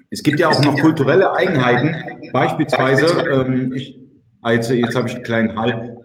Es 0.09 0.23
gibt 0.23 0.39
ja 0.39 0.49
auch 0.49 0.61
noch 0.63 0.79
kulturelle 0.79 1.31
Eigenheiten, 1.31 2.31
beispielsweise, 2.31 3.05
ähm, 3.29 3.73
ich, 3.73 3.99
also 4.45 4.73
jetzt 4.75 4.95
habe 4.95 5.07
ich 5.07 5.15
einen 5.15 5.23
kleinen 5.23 5.57
Hall. 5.57 5.97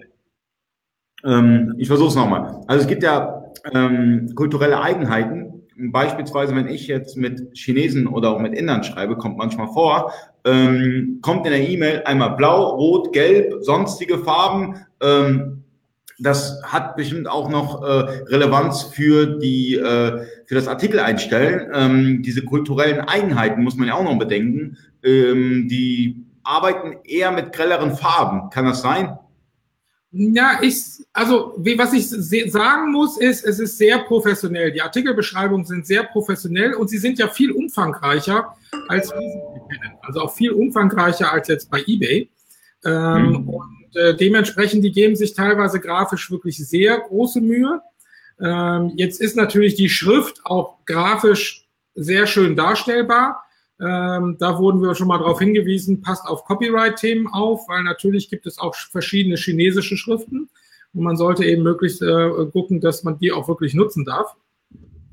Ähm, 1.24 1.74
ich 1.76 1.88
versuche 1.88 2.08
es 2.08 2.14
nochmal. 2.14 2.62
Also 2.66 2.82
es 2.82 2.88
gibt 2.88 3.02
ja 3.02 3.44
ähm, 3.74 4.32
kulturelle 4.34 4.80
Eigenheiten, 4.80 5.62
beispielsweise, 5.76 6.54
wenn 6.56 6.66
ich 6.66 6.86
jetzt 6.86 7.18
mit 7.18 7.54
Chinesen 7.54 8.06
oder 8.06 8.30
auch 8.30 8.40
mit 8.40 8.54
Indern 8.54 8.82
schreibe, 8.82 9.16
kommt 9.16 9.36
manchmal 9.36 9.68
vor, 9.68 10.12
ähm, 10.46 11.18
kommt 11.20 11.44
in 11.44 11.52
der 11.52 11.68
E-Mail 11.68 12.02
einmal 12.06 12.36
blau, 12.36 12.76
rot, 12.76 13.12
gelb, 13.12 13.62
sonstige 13.62 14.18
Farben. 14.18 14.86
Ähm, 15.02 15.64
das 16.18 16.62
hat 16.62 16.96
bestimmt 16.96 17.28
auch 17.28 17.50
noch 17.50 17.82
äh, 17.82 18.22
Relevanz 18.28 18.84
für 18.84 19.38
die 19.38 19.74
äh, 19.74 20.24
für 20.46 20.54
das 20.54 20.66
Artikel 20.66 21.00
einstellen. 21.00 21.70
Ähm, 21.74 22.22
diese 22.22 22.42
kulturellen 22.42 23.00
Eigenheiten 23.00 23.62
muss 23.62 23.76
man 23.76 23.88
ja 23.88 23.94
auch 23.94 24.04
noch 24.04 24.18
bedenken. 24.18 24.78
Ähm, 25.02 25.68
die 25.68 26.24
arbeiten 26.50 26.98
eher 27.04 27.30
mit 27.30 27.52
grelleren 27.52 27.96
Farben. 27.96 28.50
Kann 28.50 28.64
das 28.64 28.82
sein? 28.82 29.18
Ja, 30.12 30.58
ich, 30.60 30.76
also 31.12 31.54
wie, 31.58 31.78
was 31.78 31.92
ich 31.92 32.08
sagen 32.50 32.90
muss, 32.90 33.16
ist, 33.16 33.44
es 33.44 33.60
ist 33.60 33.78
sehr 33.78 34.00
professionell. 34.00 34.72
Die 34.72 34.82
Artikelbeschreibungen 34.82 35.64
sind 35.64 35.86
sehr 35.86 36.02
professionell 36.02 36.74
und 36.74 36.88
sie 36.88 36.98
sind 36.98 37.18
ja 37.18 37.28
viel 37.28 37.52
umfangreicher 37.52 38.56
als 38.88 39.10
wir 39.10 39.20
sie 39.20 39.76
kennen. 39.76 39.96
Also 40.02 40.20
auch 40.20 40.34
viel 40.34 40.52
umfangreicher 40.52 41.32
als 41.32 41.48
jetzt 41.48 41.70
bei 41.70 41.82
eBay. 41.86 42.28
Ähm, 42.84 43.26
mhm. 43.26 43.48
Und 43.48 43.96
äh, 43.96 44.16
dementsprechend, 44.16 44.84
die 44.84 44.92
geben 44.92 45.16
sich 45.16 45.34
teilweise 45.34 45.80
grafisch 45.80 46.30
wirklich 46.30 46.56
sehr 46.56 46.98
große 46.98 47.40
Mühe. 47.40 47.80
Ähm, 48.40 48.92
jetzt 48.96 49.20
ist 49.20 49.36
natürlich 49.36 49.74
die 49.74 49.88
Schrift 49.88 50.40
auch 50.44 50.84
grafisch 50.86 51.68
sehr 51.94 52.26
schön 52.26 52.56
darstellbar. 52.56 53.44
Ähm, 53.80 54.36
da 54.38 54.58
wurden 54.58 54.82
wir 54.82 54.94
schon 54.94 55.08
mal 55.08 55.18
darauf 55.18 55.38
hingewiesen, 55.38 56.02
passt 56.02 56.26
auf 56.26 56.44
Copyright-Themen 56.44 57.26
auf, 57.28 57.66
weil 57.68 57.82
natürlich 57.82 58.28
gibt 58.28 58.46
es 58.46 58.58
auch 58.58 58.74
verschiedene 58.74 59.36
chinesische 59.36 59.96
Schriften 59.96 60.50
und 60.92 61.02
man 61.02 61.16
sollte 61.16 61.44
eben 61.44 61.62
möglichst 61.62 62.02
äh, 62.02 62.30
gucken, 62.52 62.80
dass 62.80 63.04
man 63.04 63.18
die 63.18 63.32
auch 63.32 63.48
wirklich 63.48 63.72
nutzen 63.74 64.04
darf. 64.04 64.36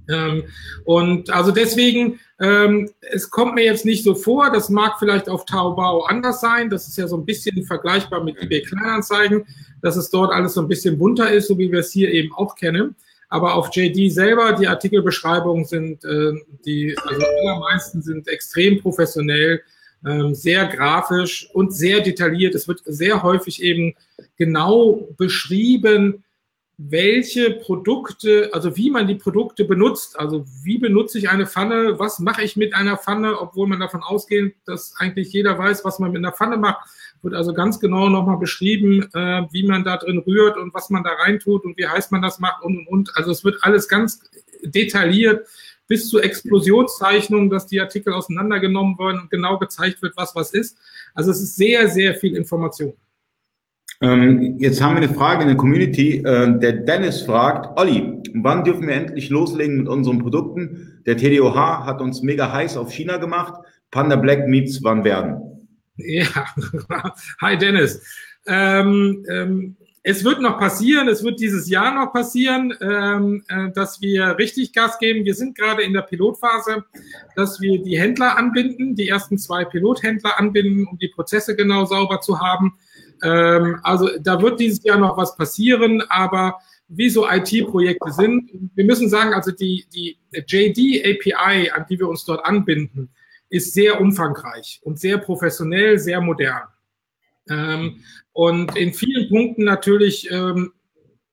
Ähm, 0.09 0.43
und 0.85 1.29
also 1.29 1.51
deswegen, 1.51 2.19
ähm, 2.39 2.89
es 3.01 3.29
kommt 3.29 3.55
mir 3.55 3.63
jetzt 3.63 3.85
nicht 3.85 4.03
so 4.03 4.15
vor, 4.15 4.51
das 4.51 4.69
mag 4.69 4.99
vielleicht 4.99 5.29
auf 5.29 5.45
Taobao 5.45 6.03
anders 6.03 6.41
sein, 6.41 6.69
das 6.69 6.87
ist 6.87 6.97
ja 6.97 7.07
so 7.07 7.17
ein 7.17 7.25
bisschen 7.25 7.63
vergleichbar 7.63 8.23
mit 8.23 8.41
eBay 8.41 8.61
Kleinanzeigen, 8.61 9.45
dass 9.81 9.95
es 9.95 10.09
dort 10.09 10.31
alles 10.31 10.53
so 10.53 10.61
ein 10.61 10.67
bisschen 10.67 10.97
bunter 10.97 11.31
ist, 11.31 11.47
so 11.47 11.57
wie 11.57 11.71
wir 11.71 11.79
es 11.79 11.91
hier 11.91 12.11
eben 12.11 12.33
auch 12.33 12.55
kennen. 12.55 12.95
Aber 13.29 13.55
auf 13.55 13.69
JD 13.75 14.11
selber, 14.11 14.53
die 14.53 14.67
Artikelbeschreibungen 14.67 15.65
sind, 15.65 16.03
äh, 16.05 16.33
die 16.65 16.97
also 16.97 17.25
allermeisten 17.25 18.01
sind 18.01 18.27
extrem 18.27 18.79
professionell, 18.79 19.61
äh, 20.05 20.33
sehr 20.33 20.65
grafisch 20.67 21.49
und 21.53 21.73
sehr 21.73 22.01
detailliert. 22.01 22.55
Es 22.55 22.67
wird 22.67 22.81
sehr 22.85 23.23
häufig 23.23 23.61
eben 23.61 23.95
genau 24.37 25.07
beschrieben, 25.17 26.23
welche 26.77 27.51
Produkte, 27.51 28.51
also 28.53 28.77
wie 28.77 28.91
man 28.91 29.07
die 29.07 29.15
Produkte 29.15 29.65
benutzt. 29.65 30.17
Also 30.19 30.45
wie 30.63 30.77
benutze 30.77 31.17
ich 31.17 31.29
eine 31.29 31.47
Pfanne? 31.47 31.97
Was 31.97 32.19
mache 32.19 32.43
ich 32.43 32.55
mit 32.55 32.75
einer 32.75 32.97
Pfanne? 32.97 33.39
Obwohl 33.41 33.67
man 33.67 33.79
davon 33.79 34.03
ausgeht, 34.03 34.55
dass 34.65 34.93
eigentlich 34.97 35.33
jeder 35.33 35.57
weiß, 35.57 35.83
was 35.83 35.97
man 35.97 36.11
mit 36.11 36.19
einer 36.19 36.33
Pfanne 36.33 36.57
macht. 36.57 36.87
Wird 37.21 37.33
also 37.33 37.53
ganz 37.53 37.79
genau 37.79 38.09
nochmal 38.09 38.37
beschrieben, 38.37 39.03
äh, 39.13 39.43
wie 39.51 39.63
man 39.63 39.83
da 39.83 39.97
drin 39.97 40.19
rührt 40.19 40.57
und 40.57 40.73
was 40.73 40.89
man 40.89 41.03
da 41.03 41.11
reintut 41.11 41.65
und 41.65 41.77
wie 41.77 41.87
heiß 41.87 42.11
man 42.11 42.21
das 42.21 42.39
macht 42.39 42.63
und 42.63 42.77
und 42.77 42.87
und. 42.87 43.11
Also 43.15 43.31
es 43.31 43.43
wird 43.43 43.57
alles 43.61 43.87
ganz 43.87 44.21
detailliert 44.63 45.47
bis 45.87 46.09
zu 46.09 46.19
Explosionszeichnungen, 46.19 47.49
dass 47.49 47.65
die 47.65 47.79
Artikel 47.79 48.13
auseinandergenommen 48.13 48.99
werden 48.99 49.21
und 49.21 49.29
genau 49.29 49.57
gezeigt 49.57 50.01
wird, 50.01 50.15
was 50.17 50.35
was 50.35 50.53
ist. 50.53 50.77
Also 51.13 51.31
es 51.31 51.41
ist 51.41 51.55
sehr, 51.55 51.87
sehr 51.89 52.15
viel 52.15 52.35
Information. 52.35 52.93
Ähm, 53.99 54.57
jetzt 54.59 54.81
haben 54.81 54.95
wir 54.95 55.03
eine 55.03 55.13
Frage 55.13 55.41
in 55.41 55.47
der 55.47 55.57
Community. 55.57 56.17
Äh, 56.17 56.59
der 56.59 56.73
Dennis 56.73 57.23
fragt, 57.23 57.79
Olli, 57.79 58.21
wann 58.35 58.63
dürfen 58.63 58.87
wir 58.87 58.93
endlich 58.93 59.29
loslegen 59.29 59.77
mit 59.77 59.87
unseren 59.87 60.19
Produkten? 60.19 61.01
Der 61.05 61.17
TDOH 61.17 61.85
hat 61.85 62.01
uns 62.01 62.21
mega 62.21 62.51
heiß 62.51 62.77
auf 62.77 62.91
China 62.91 63.17
gemacht. 63.17 63.53
Panda 63.89 64.15
Black 64.15 64.47
Meets 64.47 64.83
wann 64.83 65.03
werden? 65.03 65.46
Ja, 65.97 66.45
hi 67.41 67.57
Dennis. 67.57 68.03
Ähm, 68.45 69.25
ähm, 69.29 69.75
es 70.03 70.23
wird 70.23 70.41
noch 70.41 70.57
passieren, 70.57 71.09
es 71.09 71.23
wird 71.23 71.39
dieses 71.39 71.69
Jahr 71.69 71.93
noch 71.93 72.13
passieren, 72.13 72.73
ähm, 72.79 73.43
äh, 73.49 73.71
dass 73.71 73.99
wir 74.01 74.37
richtig 74.37 74.71
Gas 74.71 74.99
geben. 74.99 75.25
Wir 75.25 75.33
sind 75.33 75.57
gerade 75.57 75.81
in 75.81 75.91
der 75.91 76.03
Pilotphase, 76.03 76.85
dass 77.35 77.59
wir 77.59 77.81
die 77.81 77.99
Händler 77.99 78.37
anbinden, 78.37 78.95
die 78.95 79.09
ersten 79.09 79.37
zwei 79.37 79.65
Pilothändler 79.65 80.39
anbinden, 80.39 80.87
um 80.87 80.97
die 80.97 81.09
Prozesse 81.09 81.55
genau 81.55 81.83
sauber 81.85 82.21
zu 82.21 82.39
haben 82.39 82.77
ähm, 83.23 83.79
also 83.83 84.09
da 84.19 84.41
wird 84.41 84.59
dieses 84.59 84.83
Jahr 84.83 84.97
noch 84.97 85.17
was 85.17 85.35
passieren, 85.35 86.01
aber 86.09 86.59
wie 86.87 87.09
so 87.09 87.27
IT-Projekte 87.29 88.11
sind, 88.11 88.49
wir 88.75 88.85
müssen 88.85 89.09
sagen, 89.09 89.33
also 89.33 89.51
die, 89.51 89.85
die 89.93 90.17
JD 90.31 91.05
API, 91.05 91.71
an 91.71 91.85
die 91.89 91.99
wir 91.99 92.07
uns 92.07 92.23
dort 92.23 92.45
anbinden, 92.45 93.09
ist 93.49 93.73
sehr 93.73 94.01
umfangreich 94.01 94.79
und 94.83 94.99
sehr 94.99 95.17
professionell, 95.17 95.99
sehr 95.99 96.21
modern. 96.21 96.67
Ähm, 97.49 98.01
und 98.33 98.75
in 98.75 98.93
vielen 98.93 99.29
Punkten 99.29 99.63
natürlich 99.63 100.29
ähm, 100.31 100.73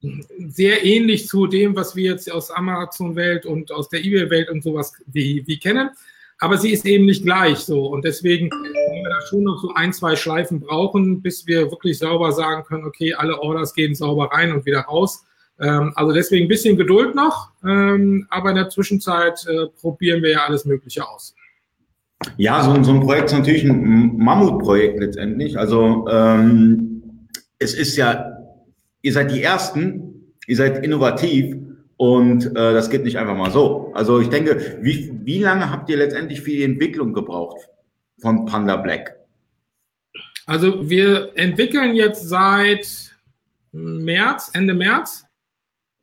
sehr 0.01 0.85
ähnlich 0.85 1.27
zu 1.27 1.47
dem, 1.47 1.75
was 1.75 1.97
wir 1.97 2.13
jetzt 2.13 2.31
aus 2.31 2.51
Amazon-Welt 2.51 3.47
und 3.47 3.73
aus 3.73 3.89
der 3.89 4.05
eBay-Welt 4.05 4.51
und 4.51 4.63
sowas 4.63 4.93
wie, 5.07 5.43
wie 5.47 5.59
kennen 5.59 5.91
aber 6.39 6.59
sie 6.59 6.73
ist 6.73 6.85
eben 6.85 7.07
nicht 7.07 7.25
gleich 7.25 7.59
so. 7.61 7.87
Und 7.87 8.05
deswegen 8.05 8.51
werden 8.51 9.05
wir 9.05 9.11
da 9.11 9.27
schon 9.27 9.45
noch 9.45 9.61
so 9.61 9.73
ein, 9.75 9.93
zwei 9.93 10.17
Schleifen 10.17 10.61
brauchen, 10.61 11.23
bis 11.23 11.47
wir 11.47 11.71
wirklich 11.71 11.99
sauber 11.99 12.33
sagen 12.33 12.65
können, 12.65 12.85
okay, 12.85 13.15
alle 13.15 13.41
Orders 13.41 13.75
gehen 13.75 13.95
sauber 13.95 14.27
rein 14.33 14.53
und 14.53 14.67
wieder 14.67 14.81
raus. 14.81 15.25
Ähm, 15.61 15.93
also 15.95 16.13
deswegen 16.13 16.47
ein 16.47 16.49
bisschen 16.49 16.77
Geduld 16.77 17.15
noch, 17.15 17.53
ähm, 17.65 18.27
aber 18.29 18.51
in 18.51 18.57
der 18.57 18.69
Zwischenzeit 18.69 19.47
äh, 19.47 19.69
probieren 19.81 20.23
wir 20.23 20.31
ja 20.31 20.45
alles 20.45 20.65
Mögliche 20.65 21.09
aus. 21.09 21.35
Ja, 22.37 22.63
so, 22.63 22.83
so 22.83 22.93
ein 22.93 23.01
Projekt 23.01 23.27
ist 23.27 23.39
natürlich 23.39 23.65
ein 23.65 24.17
Mammutprojekt 24.17 25.01
letztendlich. 25.01 25.59
Also 25.59 26.07
ähm, 26.11 27.29
es 27.59 27.75
ist 27.75 27.97
ja, 27.97 28.39
ihr 29.03 29.13
seid 29.13 29.31
die 29.31 29.43
Ersten, 29.43 30.35
ihr 30.47 30.57
seid 30.57 30.85
innovativ 30.85 31.57
und 31.97 32.47
äh, 32.47 32.73
das 32.73 32.91
geht 32.91 33.05
nicht 33.05 33.19
einfach 33.19 33.37
mal 33.37 33.51
so. 33.51 33.93
Also 33.95 34.21
ich 34.21 34.29
denke, 34.29 34.79
wie, 34.83 35.13
wie 35.23 35.39
lange 35.39 35.71
habt 35.71 35.89
ihr 35.89 35.97
letztendlich 35.97 36.41
für 36.41 36.51
die 36.51 36.65
Entwicklung 36.65 37.13
gebraucht 37.13 37.69
von 38.19 38.47
Panda 38.47 38.77
Black? 38.77 39.17
Also 40.47 40.89
wir 40.89 41.33
entwickeln 41.37 41.95
jetzt 41.95 42.29
seit 42.29 43.15
März, 43.73 44.51
Ende 44.53 44.75
März 44.75 45.25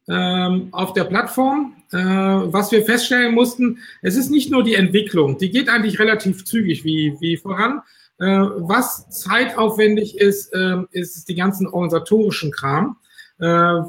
ähm, 0.07 0.69
auf 0.71 0.93
der 0.93 1.03
Plattform. 1.03 1.75
Äh, 1.91 1.97
was 1.97 2.71
wir 2.71 2.85
feststellen 2.85 3.33
mussten, 3.33 3.79
es 4.01 4.15
ist 4.15 4.29
nicht 4.29 4.49
nur 4.49 4.63
die 4.63 4.75
Entwicklung, 4.75 5.37
die 5.37 5.51
geht 5.51 5.69
eigentlich 5.69 5.99
relativ 5.99 6.45
zügig 6.45 6.83
wie, 6.85 7.17
wie 7.19 7.37
voran. 7.37 7.81
Äh, 8.19 8.25
was 8.25 9.09
zeitaufwendig 9.09 10.17
ist, 10.17 10.53
äh, 10.53 10.77
ist 10.91 11.27
die 11.27 11.35
ganzen 11.35 11.67
organisatorischen 11.67 12.51
Kram. 12.51 12.97
Äh, 13.39 13.81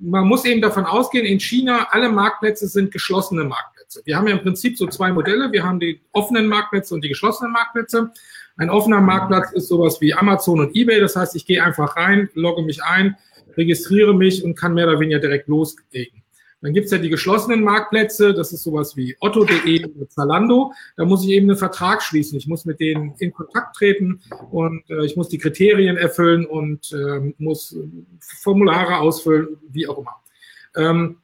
man 0.00 0.26
muss 0.26 0.44
eben 0.44 0.60
davon 0.60 0.84
ausgehen, 0.84 1.26
in 1.26 1.40
China 1.40 1.88
alle 1.90 2.08
Marktplätze 2.08 2.68
sind 2.68 2.92
geschlossene 2.92 3.44
Marktplätze. 3.44 4.02
Wir 4.04 4.16
haben 4.16 4.28
ja 4.28 4.36
im 4.36 4.42
Prinzip 4.42 4.78
so 4.78 4.86
zwei 4.86 5.10
Modelle. 5.10 5.50
Wir 5.50 5.64
haben 5.64 5.80
die 5.80 6.00
offenen 6.12 6.46
Marktplätze 6.46 6.94
und 6.94 7.02
die 7.02 7.08
geschlossenen 7.08 7.52
Marktplätze. 7.52 8.12
Ein 8.56 8.70
offener 8.70 9.00
Marktplatz 9.00 9.52
ist 9.52 9.68
sowas 9.68 10.00
wie 10.00 10.14
Amazon 10.14 10.60
und 10.60 10.76
eBay. 10.76 11.00
Das 11.00 11.16
heißt, 11.16 11.34
ich 11.34 11.46
gehe 11.46 11.64
einfach 11.64 11.96
rein, 11.96 12.28
logge 12.34 12.62
mich 12.62 12.82
ein, 12.82 13.16
registriere 13.56 14.14
mich 14.14 14.44
und 14.44 14.54
kann 14.54 14.74
mehr 14.74 14.86
oder 14.88 15.00
weniger 15.00 15.18
direkt 15.18 15.48
loslegen. 15.48 16.22
Dann 16.60 16.72
gibt's 16.72 16.90
ja 16.90 16.98
die 16.98 17.08
geschlossenen 17.08 17.62
Marktplätze, 17.62 18.34
das 18.34 18.52
ist 18.52 18.64
sowas 18.64 18.96
wie 18.96 19.16
Otto.de 19.20 19.84
oder 19.84 20.08
Zalando. 20.08 20.72
Da 20.96 21.04
muss 21.04 21.22
ich 21.22 21.30
eben 21.30 21.48
einen 21.48 21.58
Vertrag 21.58 22.02
schließen. 22.02 22.36
Ich 22.36 22.48
muss 22.48 22.64
mit 22.64 22.80
denen 22.80 23.14
in 23.18 23.32
Kontakt 23.32 23.76
treten 23.76 24.20
und 24.50 24.82
äh, 24.90 25.04
ich 25.04 25.16
muss 25.16 25.28
die 25.28 25.38
Kriterien 25.38 25.96
erfüllen 25.96 26.46
und 26.46 26.92
äh, 26.92 27.32
muss 27.38 27.76
Formulare 28.20 28.98
ausfüllen, 28.98 29.58
wie 29.70 29.86
auch 29.86 29.98
immer. 29.98 30.16
Ähm, 30.74 31.18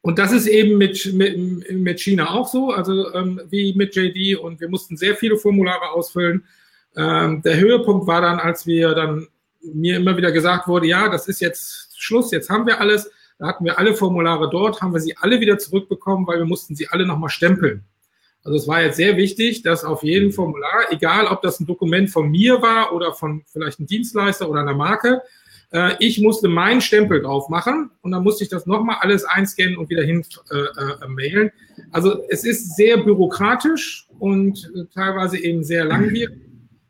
und 0.00 0.18
das 0.18 0.32
ist 0.32 0.46
eben 0.46 0.78
mit, 0.78 1.12
mit, 1.12 1.70
mit 1.70 2.00
China 2.00 2.30
auch 2.30 2.48
so, 2.48 2.70
also 2.70 3.12
ähm, 3.12 3.42
wie 3.50 3.74
mit 3.74 3.94
JD. 3.94 4.38
Und 4.38 4.60
wir 4.60 4.70
mussten 4.70 4.96
sehr 4.96 5.16
viele 5.16 5.36
Formulare 5.36 5.90
ausfüllen. 5.90 6.44
Ähm, 6.96 7.42
der 7.42 7.58
Höhepunkt 7.58 8.06
war 8.06 8.22
dann, 8.22 8.38
als 8.38 8.66
wir 8.66 8.94
dann 8.94 9.28
mir 9.60 9.96
immer 9.96 10.16
wieder 10.16 10.32
gesagt 10.32 10.68
wurde, 10.68 10.86
ja, 10.86 11.08
das 11.08 11.28
ist 11.28 11.40
jetzt 11.40 12.00
Schluss, 12.00 12.30
jetzt 12.30 12.48
haben 12.48 12.66
wir 12.66 12.80
alles. 12.80 13.10
Da 13.38 13.46
hatten 13.46 13.64
wir 13.64 13.78
alle 13.78 13.94
Formulare 13.94 14.50
dort, 14.50 14.82
haben 14.82 14.92
wir 14.92 15.00
sie 15.00 15.16
alle 15.16 15.40
wieder 15.40 15.58
zurückbekommen, 15.58 16.26
weil 16.26 16.38
wir 16.38 16.44
mussten 16.44 16.74
sie 16.74 16.88
alle 16.88 17.06
nochmal 17.06 17.30
stempeln. 17.30 17.84
Also 18.44 18.56
es 18.56 18.68
war 18.68 18.82
jetzt 18.82 18.96
sehr 18.96 19.16
wichtig, 19.16 19.62
dass 19.62 19.84
auf 19.84 20.02
jedem 20.02 20.32
Formular, 20.32 20.90
egal 20.90 21.26
ob 21.26 21.42
das 21.42 21.60
ein 21.60 21.66
Dokument 21.66 22.10
von 22.10 22.30
mir 22.30 22.62
war 22.62 22.92
oder 22.94 23.12
von 23.12 23.42
vielleicht 23.46 23.78
einem 23.78 23.86
Dienstleister 23.86 24.48
oder 24.48 24.60
einer 24.60 24.74
Marke, 24.74 25.22
äh, 25.72 25.94
ich 25.98 26.20
musste 26.20 26.48
meinen 26.48 26.80
Stempel 26.80 27.20
drauf 27.22 27.48
machen 27.48 27.90
und 28.02 28.12
dann 28.12 28.22
musste 28.22 28.44
ich 28.44 28.50
das 28.50 28.66
nochmal 28.66 28.96
alles 29.00 29.24
einscannen 29.24 29.76
und 29.76 29.90
wieder 29.90 30.02
hin 30.02 30.24
äh, 30.50 30.56
äh, 30.56 31.08
mailen. 31.08 31.50
Also 31.90 32.22
es 32.28 32.44
ist 32.44 32.76
sehr 32.76 32.98
bürokratisch 32.98 34.08
und 34.18 34.70
äh, 34.74 34.84
teilweise 34.94 35.38
eben 35.38 35.62
sehr 35.62 35.84
langwierig 35.84 36.38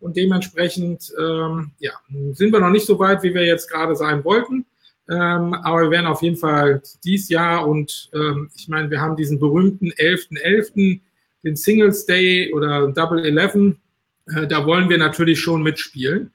und 0.01 0.17
dementsprechend 0.17 1.13
ähm, 1.19 1.73
ja, 1.79 1.93
sind 2.33 2.53
wir 2.53 2.61
noch 2.61 2.71
nicht 2.71 2.87
so 2.87 2.99
weit, 2.99 3.23
wie 3.23 3.35
wir 3.35 3.45
jetzt 3.45 3.69
gerade 3.71 3.97
sein 3.97 4.25
wollten. 4.25 4.65
Ähm, 5.11 5.55
aber 5.55 5.83
wir 5.83 5.91
werden 5.91 6.07
auf 6.07 6.23
jeden 6.23 6.37
Fall 6.37 6.83
dies 7.03 7.29
Jahr 7.29 7.67
und 7.67 8.11
ähm, 8.13 8.51
ich 8.57 8.69
meine, 8.69 8.91
wir 8.91 9.01
haben 9.01 9.17
diesen 9.17 9.39
berühmten 9.39 9.91
11.11., 9.91 10.37
.11., 10.43 11.01
den 11.45 11.57
Singles 11.57 12.05
Day 12.05 12.53
oder 12.53 12.89
Double 12.93 13.25
Eleven. 13.25 13.79
Äh, 14.27 14.47
da 14.47 14.67
wollen 14.67 14.91
wir 14.91 14.99
natürlich 14.99 15.41
schon 15.41 15.63
mitspielen 15.63 16.31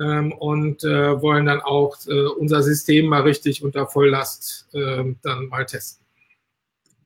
ähm, 0.00 0.32
und 0.32 0.84
äh, 0.84 1.20
wollen 1.20 1.46
dann 1.46 1.60
auch 1.60 1.96
äh, 2.06 2.26
unser 2.38 2.62
System 2.62 3.06
mal 3.06 3.22
richtig 3.22 3.62
unter 3.62 3.86
Volllast 3.86 4.68
äh, 4.72 5.04
dann 5.22 5.48
mal 5.48 5.66
testen. 5.66 6.04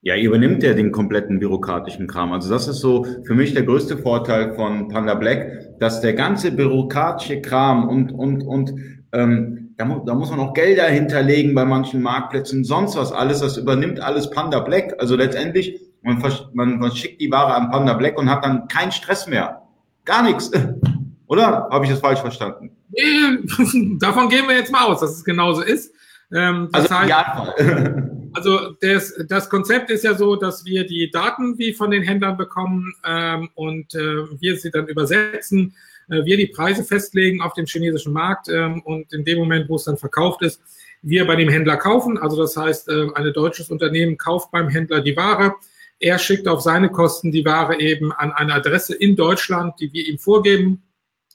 Ja, 0.02 0.16
übernimmt 0.16 0.62
ja 0.62 0.74
den 0.74 0.92
kompletten 0.92 1.40
bürokratischen 1.40 2.06
Kram. 2.06 2.32
Also 2.32 2.48
das 2.48 2.68
ist 2.68 2.78
so 2.78 3.04
für 3.24 3.34
mich 3.34 3.52
der 3.54 3.64
größte 3.64 3.98
Vorteil 3.98 4.54
von 4.54 4.88
Panda 4.88 5.14
Black, 5.14 5.80
dass 5.80 6.00
der 6.00 6.14
ganze 6.14 6.52
bürokratische 6.52 7.40
Kram 7.40 7.88
und, 7.88 8.12
und, 8.12 8.42
und 8.42 8.74
ähm, 9.12 9.57
da, 9.78 9.84
mu 9.84 10.04
da 10.04 10.14
muss 10.14 10.30
man 10.30 10.40
auch 10.40 10.54
Gelder 10.54 10.88
hinterlegen 10.88 11.54
bei 11.54 11.64
manchen 11.64 12.02
Marktplätzen, 12.02 12.64
sonst 12.64 12.96
was 12.96 13.12
alles. 13.12 13.40
Das 13.40 13.56
übernimmt 13.56 14.00
alles 14.00 14.28
Panda 14.28 14.58
Black. 14.58 14.94
Also 14.98 15.14
letztendlich, 15.14 15.80
man, 16.02 16.20
man, 16.52 16.78
man 16.80 16.90
schickt 16.90 17.20
die 17.20 17.30
Ware 17.30 17.54
an 17.54 17.70
Panda 17.70 17.94
Black 17.94 18.18
und 18.18 18.28
hat 18.28 18.44
dann 18.44 18.66
keinen 18.66 18.90
Stress 18.90 19.28
mehr. 19.28 19.62
Gar 20.04 20.24
nichts. 20.24 20.50
Oder 21.28 21.68
habe 21.70 21.84
ich 21.84 21.92
das 21.92 22.00
falsch 22.00 22.18
verstanden? 22.18 22.70
Davon 24.00 24.28
gehen 24.28 24.48
wir 24.48 24.56
jetzt 24.56 24.72
mal 24.72 24.84
aus, 24.84 25.00
dass 25.00 25.12
es 25.12 25.24
genauso 25.24 25.62
ist. 25.62 25.94
Ähm, 26.34 26.68
das 26.72 26.90
also, 26.90 26.94
heißt, 26.98 27.60
also 28.32 28.72
das, 28.80 29.14
das 29.28 29.48
Konzept 29.48 29.90
ist 29.90 30.02
ja 30.02 30.14
so, 30.14 30.34
dass 30.34 30.64
wir 30.64 30.86
die 30.86 31.10
Daten 31.12 31.56
wie 31.56 31.72
von 31.72 31.92
den 31.92 32.02
Händlern 32.02 32.36
bekommen 32.36 32.92
ähm, 33.06 33.48
und 33.54 33.94
äh, 33.94 34.40
wir 34.40 34.56
sie 34.56 34.72
dann 34.72 34.88
übersetzen 34.88 35.74
wir 36.08 36.36
die 36.36 36.46
Preise 36.46 36.84
festlegen 36.84 37.40
auf 37.40 37.52
dem 37.52 37.66
chinesischen 37.66 38.12
Markt 38.12 38.48
ähm, 38.48 38.82
und 38.82 39.12
in 39.12 39.24
dem 39.24 39.38
Moment, 39.38 39.68
wo 39.68 39.76
es 39.76 39.84
dann 39.84 39.96
verkauft 39.96 40.42
ist, 40.42 40.60
wir 41.02 41.26
bei 41.26 41.36
dem 41.36 41.48
Händler 41.48 41.76
kaufen. 41.76 42.18
Also 42.18 42.36
das 42.36 42.56
heißt, 42.56 42.88
äh, 42.88 43.08
ein 43.14 43.32
deutsches 43.32 43.70
Unternehmen 43.70 44.16
kauft 44.16 44.50
beim 44.50 44.68
Händler 44.68 45.00
die 45.00 45.16
Ware. 45.16 45.54
Er 46.00 46.18
schickt 46.18 46.46
auf 46.48 46.60
seine 46.60 46.90
Kosten 46.90 47.32
die 47.32 47.44
Ware 47.44 47.80
eben 47.80 48.12
an 48.12 48.32
eine 48.32 48.54
Adresse 48.54 48.94
in 48.94 49.16
Deutschland, 49.16 49.74
die 49.80 49.92
wir 49.92 50.06
ihm 50.06 50.18
vorgeben, 50.18 50.82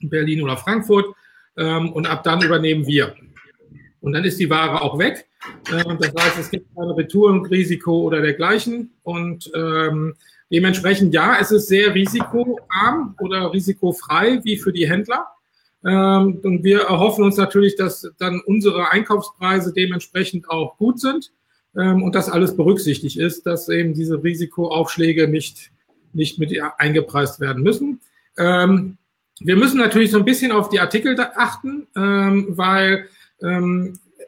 Berlin 0.01 0.41
oder 0.41 0.57
Frankfurt. 0.57 1.05
Ähm, 1.57 1.91
und 1.93 2.07
ab 2.07 2.23
dann 2.23 2.41
übernehmen 2.41 2.87
wir. 2.87 3.15
Und 4.01 4.13
dann 4.13 4.25
ist 4.25 4.39
die 4.39 4.49
Ware 4.49 4.81
auch 4.81 4.97
weg. 4.97 5.27
Ähm, 5.71 5.97
das 5.99 6.13
heißt, 6.17 6.39
es 6.39 6.49
gibt 6.49 6.75
keine 6.75 6.95
Retourenrisiko 6.95 8.01
oder 8.01 8.21
dergleichen. 8.21 8.91
Und 9.03 9.51
ähm, 9.55 10.15
dementsprechend, 10.51 11.13
ja, 11.13 11.37
es 11.39 11.51
ist 11.51 11.67
sehr 11.67 11.93
risikoarm 11.93 13.15
oder 13.19 13.53
risikofrei 13.53 14.39
wie 14.43 14.57
für 14.57 14.73
die 14.73 14.87
Händler. 14.87 15.27
Ähm, 15.85 16.39
und 16.43 16.63
wir 16.63 16.81
erhoffen 16.83 17.23
uns 17.23 17.37
natürlich, 17.37 17.75
dass 17.75 18.09
dann 18.17 18.41
unsere 18.45 18.91
Einkaufspreise 18.91 19.73
dementsprechend 19.73 20.49
auch 20.49 20.77
gut 20.77 20.99
sind 20.99 21.31
ähm, 21.75 22.03
und 22.03 22.15
dass 22.15 22.29
alles 22.29 22.55
berücksichtigt 22.55 23.17
ist, 23.17 23.45
dass 23.45 23.67
eben 23.69 23.93
diese 23.93 24.23
Risikoaufschläge 24.23 25.27
nicht, 25.27 25.71
nicht 26.13 26.39
mit 26.39 26.57
eingepreist 26.77 27.39
werden 27.39 27.63
müssen. 27.63 27.99
Ähm, 28.37 28.97
wir 29.39 29.57
müssen 29.57 29.77
natürlich 29.77 30.11
so 30.11 30.19
ein 30.19 30.25
bisschen 30.25 30.51
auf 30.51 30.69
die 30.69 30.79
Artikel 30.79 31.19
achten, 31.19 31.87
weil 31.95 33.09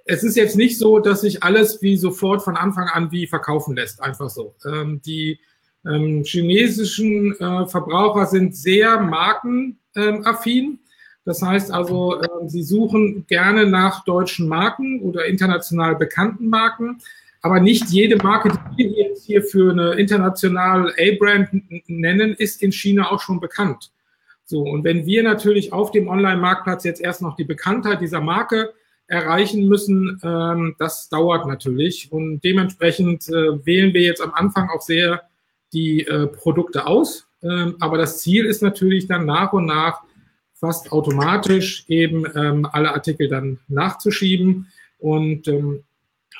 es 0.03 0.23
ist 0.23 0.35
jetzt 0.35 0.57
nicht 0.57 0.77
so, 0.77 0.99
dass 0.99 1.21
sich 1.21 1.43
alles 1.43 1.81
wie 1.81 1.95
sofort 1.95 2.43
von 2.43 2.57
Anfang 2.57 2.89
an 2.89 3.11
wie 3.11 3.27
verkaufen 3.27 3.75
lässt, 3.75 4.01
einfach 4.01 4.29
so. 4.29 4.55
Die 5.05 5.39
ähm, 5.87 6.23
chinesischen 6.23 7.33
äh, 7.39 7.67
Verbraucher 7.67 8.25
sind 8.25 8.55
sehr 8.55 8.99
markenaffin. 8.99 10.79
Das 11.25 11.41
heißt 11.41 11.71
also, 11.71 12.21
äh, 12.21 12.27
sie 12.47 12.63
suchen 12.63 13.25
gerne 13.27 13.65
nach 13.65 14.03
deutschen 14.05 14.47
Marken 14.47 15.01
oder 15.01 15.25
international 15.25 15.95
bekannten 15.95 16.49
Marken. 16.49 16.99
Aber 17.41 17.59
nicht 17.59 17.89
jede 17.89 18.15
Marke, 18.17 18.51
die 18.77 18.85
wir 18.85 19.09
jetzt 19.09 19.25
hier 19.25 19.43
für 19.43 19.71
eine 19.71 19.93
international 19.93 20.91
A-Brand 20.97 21.49
nennen, 21.87 22.33
ist 22.33 22.63
in 22.63 22.71
China 22.71 23.11
auch 23.11 23.21
schon 23.21 23.39
bekannt. 23.39 23.91
So, 24.45 24.61
und 24.61 24.83
wenn 24.83 25.05
wir 25.05 25.23
natürlich 25.23 25.73
auf 25.73 25.91
dem 25.91 26.07
Online-Marktplatz 26.07 26.83
jetzt 26.83 27.01
erst 27.01 27.21
noch 27.21 27.35
die 27.35 27.43
Bekanntheit 27.43 28.01
dieser 28.01 28.21
Marke 28.21 28.73
erreichen 29.07 29.67
müssen, 29.67 30.19
ähm, 30.23 30.75
das 30.79 31.09
dauert 31.09 31.47
natürlich. 31.47 32.11
Und 32.11 32.43
dementsprechend 32.43 33.27
äh, 33.29 33.65
wählen 33.65 33.93
wir 33.93 34.01
jetzt 34.01 34.21
am 34.21 34.33
Anfang 34.33 34.69
auch 34.69 34.81
sehr 34.81 35.23
die 35.75 36.07
äh, 36.07 36.27
Produkte 36.27 36.87
aus. 36.87 37.27
Ähm, 37.43 37.75
aber 37.79 37.97
das 37.97 38.19
Ziel 38.19 38.45
ist 38.45 38.63
natürlich 38.63 39.07
dann 39.07 39.25
nach 39.25 39.53
und 39.53 39.65
nach 39.65 40.01
fast 40.53 40.91
automatisch 40.91 41.85
eben 41.87 42.25
ähm, 42.35 42.67
alle 42.71 42.93
Artikel 42.93 43.27
dann 43.27 43.59
nachzuschieben. 43.67 44.67
Und 44.97 45.47
ähm, 45.47 45.83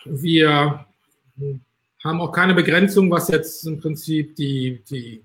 wir 0.06 0.86
haben 2.04 2.22
auch 2.22 2.32
keine 2.32 2.56
Begrenzung, 2.56 3.12
was 3.12 3.28
jetzt 3.28 3.68
im 3.68 3.80
Prinzip 3.80 4.36
die, 4.36 4.82
die 4.90 5.22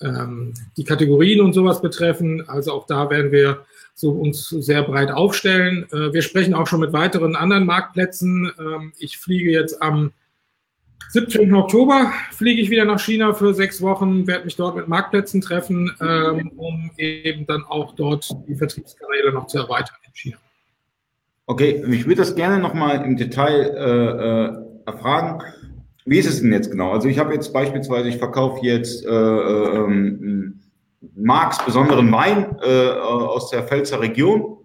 ähm, 0.00 0.54
die 0.76 0.84
Kategorien 0.84 1.40
und 1.40 1.54
sowas 1.54 1.80
betreffen. 1.80 2.48
Also 2.48 2.72
auch 2.72 2.86
da 2.86 3.10
werden 3.10 3.32
wir 3.32 3.64
so 3.94 4.10
uns 4.10 4.48
sehr 4.48 4.82
breit 4.82 5.10
aufstellen. 5.10 5.86
Äh, 5.90 6.12
wir 6.12 6.22
sprechen 6.22 6.54
auch 6.54 6.66
schon 6.66 6.80
mit 6.80 6.92
weiteren 6.92 7.34
anderen 7.34 7.66
Marktplätzen. 7.66 8.52
Ähm, 8.58 8.92
ich 8.98 9.18
fliege 9.18 9.50
jetzt 9.50 9.82
am 9.82 10.12
17. 11.10 11.54
Oktober 11.54 12.12
fliege 12.32 12.60
ich 12.60 12.70
wieder 12.70 12.84
nach 12.84 13.00
China 13.00 13.32
für 13.32 13.54
sechs 13.54 13.80
Wochen, 13.80 14.26
werde 14.26 14.44
mich 14.44 14.56
dort 14.56 14.76
mit 14.76 14.88
Marktplätzen 14.88 15.40
treffen, 15.40 15.90
ähm, 16.00 16.52
um 16.56 16.90
eben 16.98 17.46
dann 17.46 17.64
auch 17.64 17.94
dort 17.94 18.28
die 18.46 18.54
Vertriebskanäle 18.54 19.32
noch 19.32 19.46
zu 19.46 19.58
erweitern 19.58 19.96
in 20.06 20.14
China. 20.14 20.36
Okay, 21.46 21.82
ich 21.90 22.04
würde 22.04 22.16
das 22.16 22.34
gerne 22.34 22.58
nochmal 22.58 23.04
im 23.06 23.16
Detail 23.16 23.70
äh, 23.74 24.44
äh, 24.44 24.86
erfragen. 24.86 25.42
Wie 26.04 26.18
ist 26.18 26.26
es 26.26 26.42
denn 26.42 26.52
jetzt 26.52 26.70
genau? 26.70 26.92
Also 26.92 27.08
ich 27.08 27.18
habe 27.18 27.32
jetzt 27.32 27.52
beispielsweise, 27.54 28.08
ich 28.08 28.18
verkaufe 28.18 28.64
jetzt 28.64 29.06
äh, 29.06 29.10
ähm, 29.10 30.60
Marks 31.14 31.64
besonderen 31.64 32.12
Wein 32.12 32.56
äh, 32.62 32.90
aus 32.90 33.50
der 33.50 33.62
Pfälzer 33.62 34.00
Region. 34.00 34.58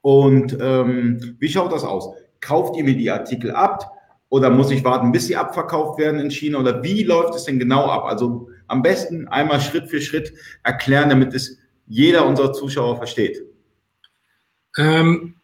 Und 0.00 0.56
ähm, 0.60 1.36
wie 1.38 1.48
schaut 1.48 1.72
das 1.72 1.84
aus? 1.84 2.14
Kauft 2.40 2.76
ihr 2.76 2.84
mir 2.84 2.96
die 2.96 3.10
Artikel 3.10 3.50
ab 3.50 3.95
oder 4.28 4.50
muss 4.50 4.70
ich 4.70 4.84
warten, 4.84 5.12
bis 5.12 5.26
sie 5.26 5.36
abverkauft 5.36 5.98
werden 5.98 6.20
in 6.20 6.30
China? 6.30 6.58
Oder 6.58 6.82
wie 6.82 7.02
läuft 7.04 7.34
es 7.34 7.44
denn 7.44 7.58
genau 7.58 7.86
ab? 7.86 8.04
Also 8.04 8.48
am 8.66 8.82
besten 8.82 9.28
einmal 9.28 9.60
Schritt 9.60 9.88
für 9.88 10.00
Schritt 10.00 10.32
erklären, 10.62 11.08
damit 11.08 11.34
es 11.34 11.58
jeder 11.86 12.26
unserer 12.26 12.52
Zuschauer 12.52 12.96
versteht. 12.96 13.42
Ähm, 14.76 15.36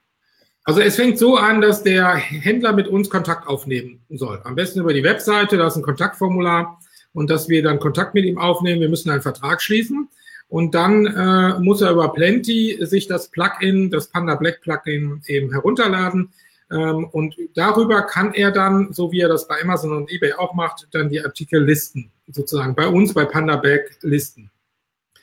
also 0.65 0.81
es 0.81 0.97
fängt 0.97 1.19
so 1.19 1.37
an, 1.37 1.61
dass 1.61 1.83
der 1.83 2.15
Händler 2.15 2.73
mit 2.73 2.89
uns 2.89 3.11
Kontakt 3.11 3.49
aufnehmen 3.49 4.01
soll. 4.11 4.41
Am 4.45 4.55
besten 4.55 4.81
über 4.81 4.93
die 4.93 5.05
Webseite, 5.05 5.57
da 5.57 5.67
ist 5.67 5.77
ein 5.77 5.83
Kontaktformular 5.83 6.79
und 7.13 7.31
dass 7.31 7.49
wir 7.49 7.63
dann 7.63 7.81
Kontakt 7.81 8.15
mit 8.15 8.25
ihm 8.25 8.39
aufnehmen. 8.39 8.81
Wir 8.81 8.89
müssen 8.89 9.11
einen 9.11 9.23
Vertrag 9.23 9.61
schließen 9.61 10.09
und 10.49 10.75
dann 10.75 11.07
äh, 11.07 11.59
muss 11.61 11.81
er 11.81 11.91
über 11.91 12.13
Plenty 12.13 12.79
sich 12.81 13.09
das 13.09 13.29
Plugin, 13.29 13.91
das 13.91 14.09
Panda 14.09 14.35
Black 14.37 14.61
Plugin 14.61 15.23
eben 15.27 15.51
herunterladen. 15.51 16.33
Ähm, 16.73 17.05
und 17.13 17.37
darüber 17.55 18.03
kann 18.03 18.33
er 18.35 18.51
dann, 18.51 18.93
so 18.93 19.13
wie 19.13 19.21
er 19.21 19.29
das 19.29 19.47
bei 19.47 19.61
Amazon 19.61 19.97
und 19.97 20.11
eBay 20.11 20.33
auch 20.35 20.55
macht, 20.55 20.89
dann 20.93 21.11
die 21.11 21.21
Artikel 21.21 21.63
listen, 21.63 22.11
sozusagen 22.29 22.75
bei 22.75 22.87
uns 22.87 23.15
bei 23.15 23.25
Panda 23.25 23.57
Black 23.57 23.99
listen. 24.03 24.51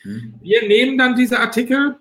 Mhm. 0.03 0.35
Wir 0.41 0.67
nehmen 0.67 0.97
dann 0.97 1.15
diese 1.15 1.39
Artikel 1.39 1.97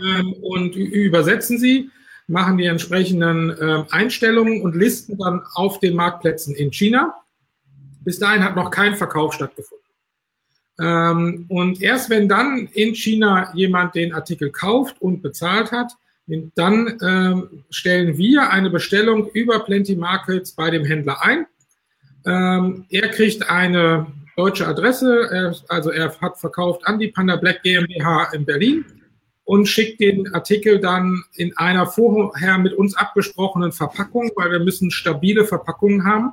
ähm, 0.00 0.34
und 0.42 0.76
übersetzen 0.76 1.58
sie 1.58 1.90
machen 2.26 2.58
die 2.58 2.66
entsprechenden 2.66 3.50
äh, 3.50 3.84
Einstellungen 3.90 4.62
und 4.62 4.74
listen 4.74 5.18
dann 5.18 5.42
auf 5.54 5.80
den 5.80 5.94
Marktplätzen 5.94 6.54
in 6.54 6.72
China. 6.72 7.14
Bis 8.00 8.18
dahin 8.18 8.42
hat 8.42 8.56
noch 8.56 8.70
kein 8.70 8.96
Verkauf 8.96 9.34
stattgefunden. 9.34 9.84
Ähm, 10.80 11.46
und 11.48 11.80
erst 11.82 12.10
wenn 12.10 12.28
dann 12.28 12.68
in 12.72 12.94
China 12.94 13.52
jemand 13.54 13.94
den 13.94 14.12
Artikel 14.12 14.50
kauft 14.50 15.00
und 15.00 15.22
bezahlt 15.22 15.70
hat, 15.72 15.92
dann 16.26 16.98
ähm, 17.02 17.64
stellen 17.70 18.16
wir 18.16 18.50
eine 18.50 18.70
Bestellung 18.70 19.28
über 19.30 19.60
Plenty 19.60 19.96
Markets 19.96 20.52
bei 20.52 20.70
dem 20.70 20.84
Händler 20.84 21.22
ein. 21.22 21.46
Ähm, 22.26 22.86
er 22.88 23.08
kriegt 23.10 23.50
eine 23.50 24.06
deutsche 24.36 24.66
Adresse, 24.66 25.28
er, 25.30 25.54
also 25.68 25.90
er 25.90 26.18
hat 26.20 26.38
verkauft 26.38 26.86
an 26.86 26.98
die 26.98 27.08
Panda 27.08 27.36
Black 27.36 27.62
GmbH 27.62 28.30
in 28.32 28.46
Berlin 28.46 28.84
und 29.44 29.66
schickt 29.66 30.00
den 30.00 30.32
Artikel 30.34 30.80
dann 30.80 31.22
in 31.34 31.56
einer 31.58 31.86
vorher 31.86 32.56
mit 32.58 32.72
uns 32.72 32.96
abgesprochenen 32.96 33.72
Verpackung, 33.72 34.30
weil 34.36 34.50
wir 34.50 34.60
müssen 34.60 34.90
stabile 34.90 35.44
Verpackungen 35.44 36.04
haben. 36.04 36.32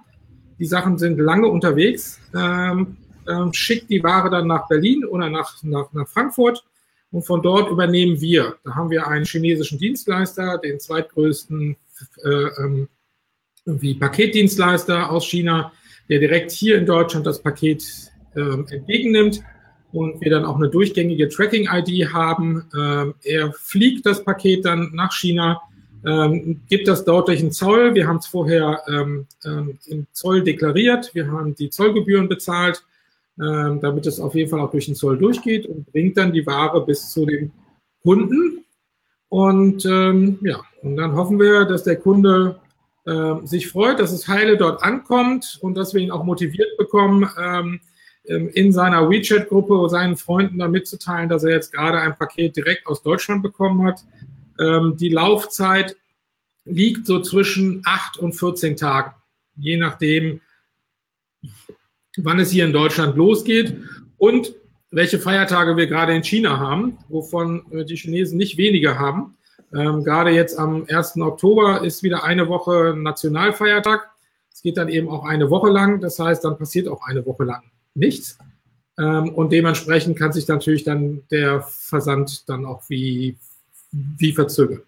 Die 0.57 0.65
Sachen 0.65 0.97
sind 0.97 1.19
lange 1.19 1.47
unterwegs. 1.47 2.19
Ähm, 2.33 2.95
ähm, 3.27 3.53
schickt 3.53 3.89
die 3.89 4.03
Ware 4.03 4.29
dann 4.29 4.47
nach 4.47 4.67
Berlin 4.67 5.05
oder 5.05 5.29
nach, 5.29 5.61
nach, 5.63 5.91
nach 5.91 6.07
Frankfurt 6.07 6.63
und 7.11 7.23
von 7.23 7.41
dort 7.41 7.69
übernehmen 7.69 8.19
wir. 8.21 8.55
Da 8.63 8.75
haben 8.75 8.89
wir 8.89 9.07
einen 9.07 9.25
chinesischen 9.25 9.77
Dienstleister, 9.77 10.57
den 10.57 10.79
zweitgrößten 10.79 11.75
äh, 12.23 12.29
ähm, 12.29 12.87
wie 13.65 13.93
Paketdienstleister 13.93 15.11
aus 15.11 15.25
China, 15.25 15.71
der 16.09 16.19
direkt 16.19 16.51
hier 16.51 16.77
in 16.77 16.85
Deutschland 16.85 17.27
das 17.27 17.41
Paket 17.41 17.83
äh, 18.35 18.39
entgegennimmt 18.73 19.43
und 19.91 20.21
wir 20.21 20.31
dann 20.31 20.45
auch 20.45 20.55
eine 20.55 20.69
durchgängige 20.69 21.29
Tracking-ID 21.29 22.13
haben. 22.13 22.65
Ähm, 22.75 23.13
er 23.23 23.51
fliegt 23.53 24.05
das 24.05 24.23
Paket 24.23 24.65
dann 24.65 24.91
nach 24.93 25.11
China, 25.11 25.61
ähm, 26.05 26.61
gibt 26.67 26.87
das 26.87 27.05
dort 27.05 27.27
durch 27.27 27.41
den 27.41 27.51
Zoll. 27.51 27.93
Wir 27.93 28.07
haben 28.07 28.17
es 28.17 28.27
vorher 28.27 28.81
ähm, 28.87 29.27
ähm, 29.45 29.77
im 29.85 30.07
Zoll 30.13 30.43
deklariert. 30.43 31.13
Wir 31.13 31.27
haben 31.27 31.55
die 31.55 31.69
Zollgebühren 31.69 32.27
bezahlt, 32.27 32.83
damit 33.37 34.05
es 34.05 34.19
auf 34.19 34.35
jeden 34.35 34.49
Fall 34.49 34.59
auch 34.59 34.71
durch 34.71 34.85
den 34.85 34.95
Zoll 34.95 35.17
durchgeht 35.17 35.65
und 35.65 35.91
bringt 35.91 36.17
dann 36.17 36.31
die 36.33 36.45
Ware 36.45 36.85
bis 36.85 37.09
zu 37.09 37.25
dem 37.25 37.51
Kunden. 38.03 38.65
Und 39.29 39.85
ähm, 39.85 40.39
ja, 40.41 40.61
und 40.81 40.97
dann 40.97 41.15
hoffen 41.15 41.39
wir, 41.39 41.65
dass 41.65 41.83
der 41.83 41.95
Kunde 41.95 42.59
äh, 43.05 43.35
sich 43.45 43.69
freut, 43.69 43.99
dass 43.99 44.11
es 44.11 44.27
heile 44.27 44.57
dort 44.57 44.83
ankommt 44.83 45.57
und 45.61 45.75
dass 45.75 45.93
wir 45.93 46.01
ihn 46.01 46.11
auch 46.11 46.23
motiviert 46.23 46.77
bekommen, 46.77 47.29
ähm, 47.39 47.79
ähm, 48.25 48.49
in 48.49 48.71
seiner 48.71 49.09
WeChat-Gruppe 49.09 49.89
seinen 49.89 50.17
Freunden 50.17 50.59
da 50.59 50.67
mitzuteilen, 50.67 51.29
dass 51.29 51.43
er 51.43 51.51
jetzt 51.51 51.73
gerade 51.73 51.99
ein 51.99 52.15
Paket 52.15 52.55
direkt 52.55 52.85
aus 52.85 53.01
Deutschland 53.01 53.41
bekommen 53.41 53.87
hat. 53.87 54.03
Ähm, 54.59 54.97
die 54.97 55.09
Laufzeit 55.09 55.95
liegt 56.65 57.07
so 57.07 57.21
zwischen 57.21 57.81
8 57.85 58.17
und 58.17 58.33
14 58.33 58.75
Tagen, 58.75 59.13
je 59.55 59.77
nachdem, 59.77 60.41
wann 62.17 62.39
es 62.39 62.51
hier 62.51 62.65
in 62.65 62.73
Deutschland 62.73 63.15
losgeht 63.15 63.75
und 64.17 64.53
welche 64.91 65.19
Feiertage 65.19 65.77
wir 65.77 65.87
gerade 65.87 66.13
in 66.13 66.23
China 66.23 66.59
haben, 66.59 66.97
wovon 67.07 67.63
äh, 67.71 67.85
die 67.85 67.95
Chinesen 67.95 68.37
nicht 68.37 68.57
weniger 68.57 68.99
haben. 68.99 69.35
Ähm, 69.73 70.03
gerade 70.03 70.31
jetzt 70.31 70.59
am 70.59 70.85
1. 70.89 71.17
Oktober 71.17 71.83
ist 71.83 72.03
wieder 72.03 72.23
eine 72.23 72.49
Woche 72.49 72.93
Nationalfeiertag. 72.97 74.09
Es 74.53 74.61
geht 74.61 74.77
dann 74.77 74.89
eben 74.89 75.07
auch 75.09 75.23
eine 75.23 75.49
Woche 75.49 75.69
lang. 75.69 76.01
Das 76.01 76.19
heißt, 76.19 76.43
dann 76.43 76.57
passiert 76.57 76.89
auch 76.89 77.01
eine 77.07 77.25
Woche 77.25 77.45
lang 77.45 77.63
nichts. 77.93 78.37
Ähm, 78.99 79.29
und 79.29 79.51
dementsprechend 79.51 80.17
kann 80.17 80.33
sich 80.33 80.47
natürlich 80.47 80.83
dann 80.83 81.23
der 81.31 81.61
Versand 81.61 82.49
dann 82.49 82.65
auch 82.65 82.83
wie, 82.89 83.37
wie 83.91 84.33
verzögern. 84.33 84.81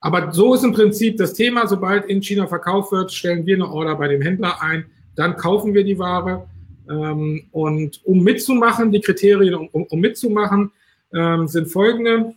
Aber 0.00 0.32
so 0.32 0.54
ist 0.54 0.64
im 0.64 0.72
Prinzip 0.72 1.18
das 1.18 1.34
Thema. 1.34 1.66
Sobald 1.66 2.06
in 2.06 2.22
China 2.22 2.46
verkauft 2.46 2.92
wird, 2.92 3.12
stellen 3.12 3.44
wir 3.44 3.56
eine 3.56 3.68
Order 3.68 3.96
bei 3.96 4.08
dem 4.08 4.22
Händler 4.22 4.62
ein, 4.62 4.86
dann 5.16 5.36
kaufen 5.36 5.74
wir 5.74 5.84
die 5.84 5.98
Ware 5.98 6.46
Ähm, 6.88 7.48
und 7.50 8.00
um 8.04 8.22
mitzumachen, 8.22 8.92
die 8.92 9.00
Kriterien, 9.00 9.54
um, 9.54 9.82
um 9.90 9.98
mitzumachen, 9.98 10.70
ähm, 11.12 11.48
sind 11.48 11.66
folgende. 11.66 12.34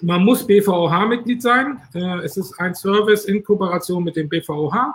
Man 0.00 0.24
muss 0.24 0.46
BVOH-Mitglied 0.46 1.42
sein. 1.42 1.80
Äh, 1.94 2.20
es 2.24 2.38
ist 2.38 2.58
ein 2.58 2.74
Service 2.74 3.26
in 3.26 3.44
Kooperation 3.44 4.02
mit 4.02 4.16
dem 4.16 4.30
BVOH. 4.30 4.94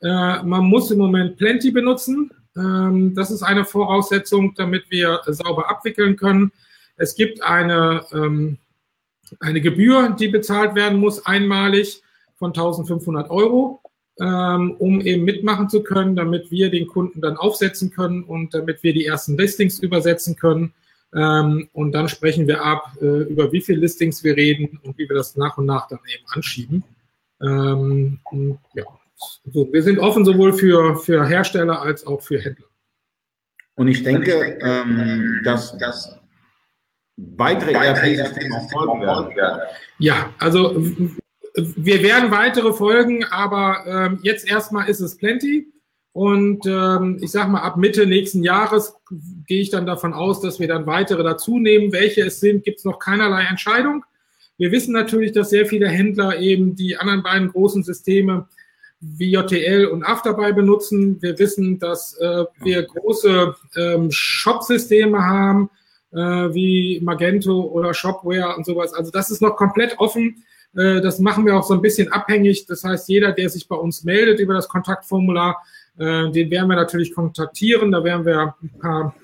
Äh, 0.00 0.42
man 0.42 0.64
muss 0.64 0.90
im 0.90 0.98
Moment 0.98 1.36
Plenty 1.36 1.70
benutzen. 1.70 2.30
Ähm, 2.56 3.14
das 3.14 3.30
ist 3.30 3.42
eine 3.42 3.64
Voraussetzung, 3.64 4.54
damit 4.56 4.90
wir 4.90 5.20
sauber 5.26 5.68
abwickeln 5.70 6.16
können. 6.16 6.50
Es 6.96 7.14
gibt 7.14 7.42
eine, 7.42 8.04
ähm, 8.12 8.58
eine 9.38 9.60
Gebühr, 9.60 10.16
die 10.18 10.28
bezahlt 10.28 10.74
werden 10.74 10.98
muss, 10.98 11.24
einmalig 11.26 12.02
von 12.36 12.52
1500 12.52 13.30
Euro, 13.30 13.82
ähm, 14.18 14.76
um 14.78 15.00
eben 15.00 15.24
mitmachen 15.24 15.68
zu 15.68 15.82
können, 15.82 16.16
damit 16.16 16.50
wir 16.50 16.70
den 16.70 16.86
Kunden 16.86 17.20
dann 17.20 17.36
aufsetzen 17.36 17.90
können 17.90 18.24
und 18.24 18.54
damit 18.54 18.82
wir 18.82 18.92
die 18.92 19.06
ersten 19.06 19.36
Listings 19.36 19.78
übersetzen 19.78 20.36
können. 20.36 20.72
Ähm, 21.14 21.68
und 21.72 21.92
dann 21.92 22.08
sprechen 22.08 22.46
wir 22.46 22.62
ab, 22.62 22.96
äh, 23.00 23.22
über 23.24 23.50
wie 23.52 23.60
viele 23.60 23.80
Listings 23.80 24.22
wir 24.22 24.36
reden 24.36 24.80
und 24.82 24.96
wie 24.98 25.08
wir 25.08 25.16
das 25.16 25.36
nach 25.36 25.58
und 25.58 25.66
nach 25.66 25.88
dann 25.88 25.98
eben 26.12 26.24
anschieben. 26.28 26.84
Ähm, 27.42 28.20
ja. 28.74 28.84
so, 29.52 29.72
wir 29.72 29.82
sind 29.82 29.98
offen 29.98 30.24
sowohl 30.24 30.52
für, 30.52 30.96
für 30.96 31.26
Hersteller 31.26 31.82
als 31.82 32.06
auch 32.06 32.20
für 32.20 32.38
Händler. 32.38 32.66
Und 33.76 33.88
ich 33.88 34.02
denke, 34.02 34.58
ähm, 34.60 35.40
dass, 35.42 35.76
dass 35.78 36.14
weitere 37.16 37.72
ERP-Systeme 37.72 38.68
folgen 38.70 39.00
werden. 39.00 39.60
Ja, 39.98 40.32
also 40.38 40.80
wir 41.54 42.02
werden 42.02 42.30
weitere 42.30 42.72
folgen, 42.72 43.24
aber 43.24 43.84
ähm, 43.86 44.18
jetzt 44.22 44.48
erstmal 44.48 44.88
ist 44.88 45.00
es 45.00 45.16
plenty. 45.16 45.72
Und 46.12 46.66
ähm, 46.66 47.18
ich 47.20 47.30
sage 47.30 47.50
mal, 47.50 47.60
ab 47.60 47.76
Mitte 47.76 48.06
nächsten 48.06 48.42
Jahres 48.42 48.94
gehe 49.46 49.60
ich 49.60 49.70
dann 49.70 49.86
davon 49.86 50.12
aus, 50.12 50.40
dass 50.40 50.58
wir 50.58 50.66
dann 50.66 50.86
weitere 50.86 51.22
dazu 51.22 51.58
nehmen. 51.58 51.92
Welche 51.92 52.22
es 52.22 52.40
sind, 52.40 52.64
gibt 52.64 52.78
es 52.78 52.84
noch 52.84 52.98
keinerlei 52.98 53.44
Entscheidung. 53.44 54.04
Wir 54.58 54.72
wissen 54.72 54.92
natürlich, 54.92 55.32
dass 55.32 55.50
sehr 55.50 55.66
viele 55.66 55.88
Händler 55.88 56.38
eben 56.38 56.74
die 56.74 56.96
anderen 56.96 57.22
beiden 57.22 57.48
großen 57.48 57.82
Systeme 57.82 58.48
wie 59.00 59.32
JTL 59.32 59.86
und 59.86 60.02
Afterbuy 60.04 60.52
benutzen. 60.52 61.22
Wir 61.22 61.38
wissen, 61.38 61.78
dass 61.78 62.14
äh, 62.18 62.44
wir 62.62 62.82
große 62.82 63.54
ähm, 63.76 64.10
Shop-Systeme 64.10 65.24
haben, 65.24 65.70
äh, 66.12 66.18
wie 66.18 67.00
Magento 67.02 67.62
oder 67.62 67.94
Shopware 67.94 68.56
und 68.56 68.66
sowas. 68.66 68.92
Also 68.92 69.10
das 69.10 69.30
ist 69.30 69.40
noch 69.40 69.56
komplett 69.56 69.98
offen. 69.98 70.44
Äh, 70.76 71.00
das 71.00 71.18
machen 71.18 71.46
wir 71.46 71.56
auch 71.56 71.64
so 71.64 71.74
ein 71.74 71.82
bisschen 71.82 72.12
abhängig. 72.12 72.66
Das 72.66 72.84
heißt, 72.84 73.08
jeder, 73.08 73.32
der 73.32 73.48
sich 73.48 73.68
bei 73.68 73.76
uns 73.76 74.04
meldet 74.04 74.40
über 74.40 74.54
das 74.54 74.68
Kontaktformular, 74.68 75.56
äh, 75.98 76.30
den 76.30 76.50
werden 76.50 76.68
wir 76.68 76.76
natürlich 76.76 77.14
kontaktieren. 77.14 77.92
Da 77.92 78.04
werden 78.04 78.24
wir 78.24 78.54
ein 78.62 78.78
paar 78.80 79.14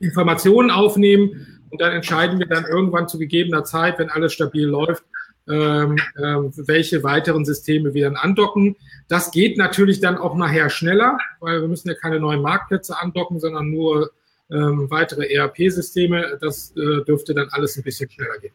Informationen 0.00 0.70
aufnehmen 0.70 1.60
und 1.70 1.80
dann 1.80 1.92
entscheiden 1.92 2.38
wir 2.38 2.46
dann 2.46 2.64
irgendwann 2.64 3.08
zu 3.08 3.18
gegebener 3.18 3.64
Zeit, 3.64 3.98
wenn 3.98 4.10
alles 4.10 4.32
stabil 4.32 4.66
läuft, 4.66 5.04
ähm, 5.48 5.96
äh, 6.16 6.22
welche 6.66 7.02
weiteren 7.02 7.44
Systeme 7.44 7.94
wir 7.94 8.04
dann 8.04 8.16
andocken. 8.16 8.76
Das 9.08 9.30
geht 9.30 9.56
natürlich 9.58 10.00
dann 10.00 10.18
auch 10.18 10.36
nachher 10.36 10.70
schneller, 10.70 11.18
weil 11.40 11.60
wir 11.60 11.68
müssen 11.68 11.88
ja 11.88 11.94
keine 11.94 12.20
neuen 12.20 12.42
Marktplätze 12.42 12.98
andocken, 13.00 13.40
sondern 13.40 13.70
nur 13.70 14.12
ähm, 14.50 14.90
weitere 14.90 15.32
ERP-Systeme. 15.32 16.38
Das 16.40 16.72
äh, 16.76 17.04
dürfte 17.04 17.34
dann 17.34 17.48
alles 17.50 17.76
ein 17.76 17.82
bisschen 17.82 18.10
schneller 18.10 18.38
gehen. 18.38 18.54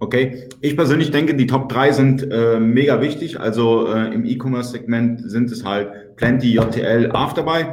Okay, 0.00 0.48
ich 0.60 0.76
persönlich 0.76 1.10
denke, 1.10 1.34
die 1.34 1.46
Top 1.46 1.68
3 1.68 1.92
sind 1.92 2.30
äh, 2.30 2.60
mega 2.60 3.00
wichtig. 3.00 3.40
Also 3.40 3.92
äh, 3.92 4.14
im 4.14 4.24
E-Commerce-Segment 4.24 5.28
sind 5.30 5.50
es 5.50 5.64
halt 5.64 6.16
Plenty, 6.16 6.54
JTL, 6.54 7.10
Afterbuy. 7.12 7.66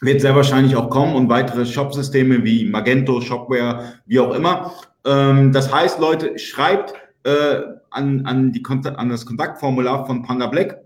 Wird 0.00 0.20
sehr 0.20 0.34
wahrscheinlich 0.34 0.76
auch 0.76 0.90
kommen 0.90 1.14
und 1.14 1.28
weitere 1.28 1.66
Shop-Systeme 1.66 2.44
wie 2.44 2.64
Magento, 2.64 3.20
Shopware, 3.20 3.94
wie 4.06 4.20
auch 4.20 4.34
immer. 4.34 4.72
Ähm, 5.04 5.52
das 5.52 5.72
heißt, 5.72 6.00
Leute, 6.00 6.38
schreibt 6.38 6.94
äh, 7.24 7.62
an, 7.90 8.24
an, 8.24 8.52
die 8.52 8.62
an 8.66 9.08
das 9.08 9.26
Kontaktformular 9.26 10.06
von 10.06 10.22
Panda 10.22 10.46
Black. 10.46 10.80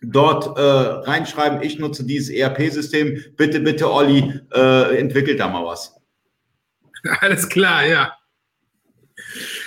Dort 0.00 0.56
äh, 0.56 0.60
reinschreiben, 0.60 1.60
ich 1.62 1.78
nutze 1.78 2.04
dieses 2.04 2.30
ERP-System. 2.30 3.20
Bitte, 3.36 3.60
bitte, 3.60 3.92
Olli, 3.92 4.32
äh, 4.54 4.98
entwickelt 4.98 5.40
da 5.40 5.48
mal 5.48 5.64
was. 5.64 5.94
Alles 7.20 7.48
klar, 7.48 7.84
ja. 7.86 8.17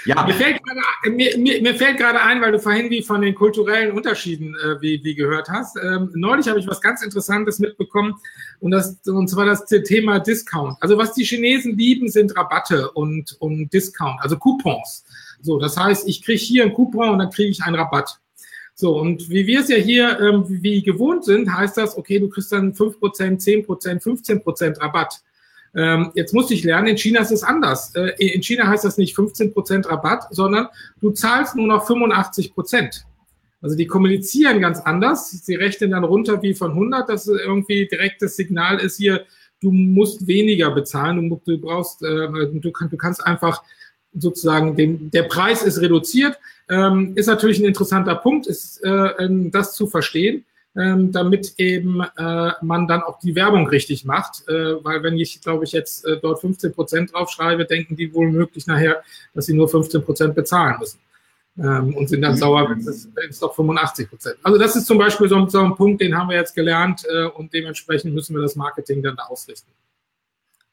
Ja. 0.06 0.26
Mir 0.26 0.34
fällt, 0.34 0.64
gerade, 0.64 1.16
mir, 1.16 1.38
mir, 1.38 1.62
mir 1.62 1.76
fällt 1.76 1.98
gerade 1.98 2.22
ein, 2.22 2.42
weil 2.42 2.52
du 2.52 2.60
vorhin 2.60 2.90
wie 2.90 3.04
von 3.04 3.22
den 3.22 3.36
kulturellen 3.36 3.92
Unterschieden 3.92 4.56
äh, 4.56 4.82
wie, 4.82 5.04
wie 5.04 5.16
gehört 5.16 5.50
hast. 5.50 5.78
Ähm, 5.78 6.12
neulich 6.16 6.48
habe 6.48 6.60
ich 6.60 6.68
was 6.68 6.82
ganz 6.82 7.04
Interessantes 7.04 7.60
mitbekommen 7.60 8.16
und, 8.60 8.72
das, 8.72 8.98
und 9.06 9.28
zwar 9.30 9.46
das 9.46 9.66
Thema 9.66 10.20
Discount. 10.20 10.78
Also 10.82 10.98
was 10.98 11.14
die 11.14 11.24
Chinesen 11.24 11.78
lieben, 11.78 12.10
sind 12.10 12.36
Rabatte 12.36 12.92
und, 12.92 13.36
und 13.40 13.72
Discount, 13.72 14.20
also 14.22 14.38
Coupons. 14.38 15.06
So, 15.42 15.60
das 15.60 15.78
heißt, 15.78 16.08
ich 16.08 16.24
kriege 16.24 16.40
hier 16.40 16.64
einen 16.64 16.74
Coupon 16.74 17.10
und 17.10 17.20
dann 17.20 17.30
kriege 17.30 17.50
ich 17.50 17.62
einen 17.62 17.76
Rabatt. 17.76 18.20
So, 18.74 18.98
und 18.98 19.30
wie 19.30 19.46
wir 19.46 19.60
es 19.60 19.70
ja 19.70 19.78
hier 19.78 20.20
ähm, 20.20 20.46
wie 20.48 20.82
gewohnt 20.82 21.26
sind, 21.26 21.54
heißt 21.54 21.78
das, 21.78 21.98
okay, 21.98 22.20
du 22.20 22.30
kriegst 22.30 22.52
dann 22.52 22.74
5%, 22.74 22.98
10%, 23.40 24.02
15% 24.02 24.82
Rabatt. 24.82 25.22
Ähm, 25.74 26.12
jetzt 26.16 26.34
musste 26.34 26.54
ich 26.54 26.64
lernen, 26.64 26.88
in 26.88 26.98
China 26.98 27.22
ist 27.22 27.32
es 27.32 27.44
anders. 27.44 27.96
Äh, 27.96 28.12
in 28.18 28.44
China 28.44 28.68
heißt 28.68 28.84
das 28.84 28.98
nicht 28.98 29.16
15% 29.16 29.88
Rabatt, 29.88 30.28
sondern 30.32 30.68
du 31.00 31.12
zahlst 31.12 31.56
nur 31.56 31.68
noch 31.68 31.88
85%. 31.88 33.04
Also 33.62 33.78
die 33.78 33.88
kommunizieren 33.88 34.60
ganz 34.60 34.80
anders. 34.80 35.32
Sie 35.32 35.56
rechnen 35.56 35.92
dann 35.92 36.04
runter 36.04 36.42
wie 36.42 36.54
von 36.54 36.72
100, 36.72 37.08
dass 37.08 37.28
irgendwie 37.28 37.88
direkt 37.88 38.22
das 38.22 38.36
Signal 38.36 38.80
ist 38.80 38.98
hier, 38.98 39.26
du 39.62 39.72
musst 39.72 40.26
weniger 40.28 40.72
bezahlen, 40.72 41.30
du, 41.30 41.42
du 41.46 41.58
brauchst, 41.60 42.02
äh, 42.04 42.28
du, 42.52 42.72
kann, 42.72 42.90
du 42.90 42.98
kannst 42.98 43.26
einfach 43.26 43.64
sozusagen, 44.14 44.76
den, 44.76 45.12
der 45.12 45.24
Preis 45.24 45.64
ist 45.64 45.80
reduziert. 45.80 46.38
Ähm, 46.70 47.14
ist 47.16 47.28
natürlich 47.28 47.60
ein 47.60 47.66
interessanter 47.66 48.16
Punkt, 48.16 48.48
ist 48.48 48.84
äh, 48.84 49.30
das 49.52 49.74
zu 49.76 49.88
verstehen 49.88 50.44
ähm, 50.76 51.12
damit 51.12 51.54
eben 51.58 52.02
äh, 52.02 52.52
man 52.62 52.88
dann 52.88 53.04
auch 53.04 53.20
die 53.20 53.36
Werbung 53.36 53.68
richtig 53.68 54.06
macht. 54.06 54.48
Äh, 54.48 54.84
weil 54.84 55.04
wenn 55.04 55.18
ich, 55.18 55.42
glaube 55.42 55.66
ich, 55.66 55.74
jetzt 55.74 56.06
äh, 56.06 56.18
dort 56.22 56.40
15 56.40 56.74
Prozent 56.74 57.14
draufschreibe, 57.14 57.66
denken 57.66 57.96
die 57.96 58.14
wohl 58.14 58.30
möglich 58.32 58.68
nachher, 58.68 59.04
dass 59.34 59.48
sie 59.48 59.54
nur 59.54 59.68
15 59.68 60.04
Prozent 60.04 60.36
bezahlen 60.36 60.78
müssen. 60.80 61.00
Ähm, 61.58 61.94
und 61.96 62.08
sind 62.08 62.22
dann 62.22 62.34
mhm. 62.34 62.38
sauer, 62.38 62.70
wenn 62.70 62.80
es, 62.80 63.40
doch 63.40 63.54
85 63.54 64.10
Prozent. 64.10 64.38
Also 64.42 64.58
das 64.58 64.76
ist 64.78 64.86
zum 64.86 64.98
Beispiel 64.98 65.28
so, 65.28 65.46
so, 65.48 65.60
ein 65.60 65.76
Punkt, 65.76 66.02
den 66.02 66.18
haben 66.18 66.30
wir 66.30 66.38
jetzt 66.38 66.56
gelernt 66.56 67.06
äh, 67.10 67.26
und 67.26 67.54
dementsprechend 67.54 68.14
müssen 68.14 68.36
wir 68.36 68.42
das 68.42 68.56
Marketing 68.56 69.04
dann 69.04 69.18
da 69.18 69.24
ausrichten. 69.24 69.70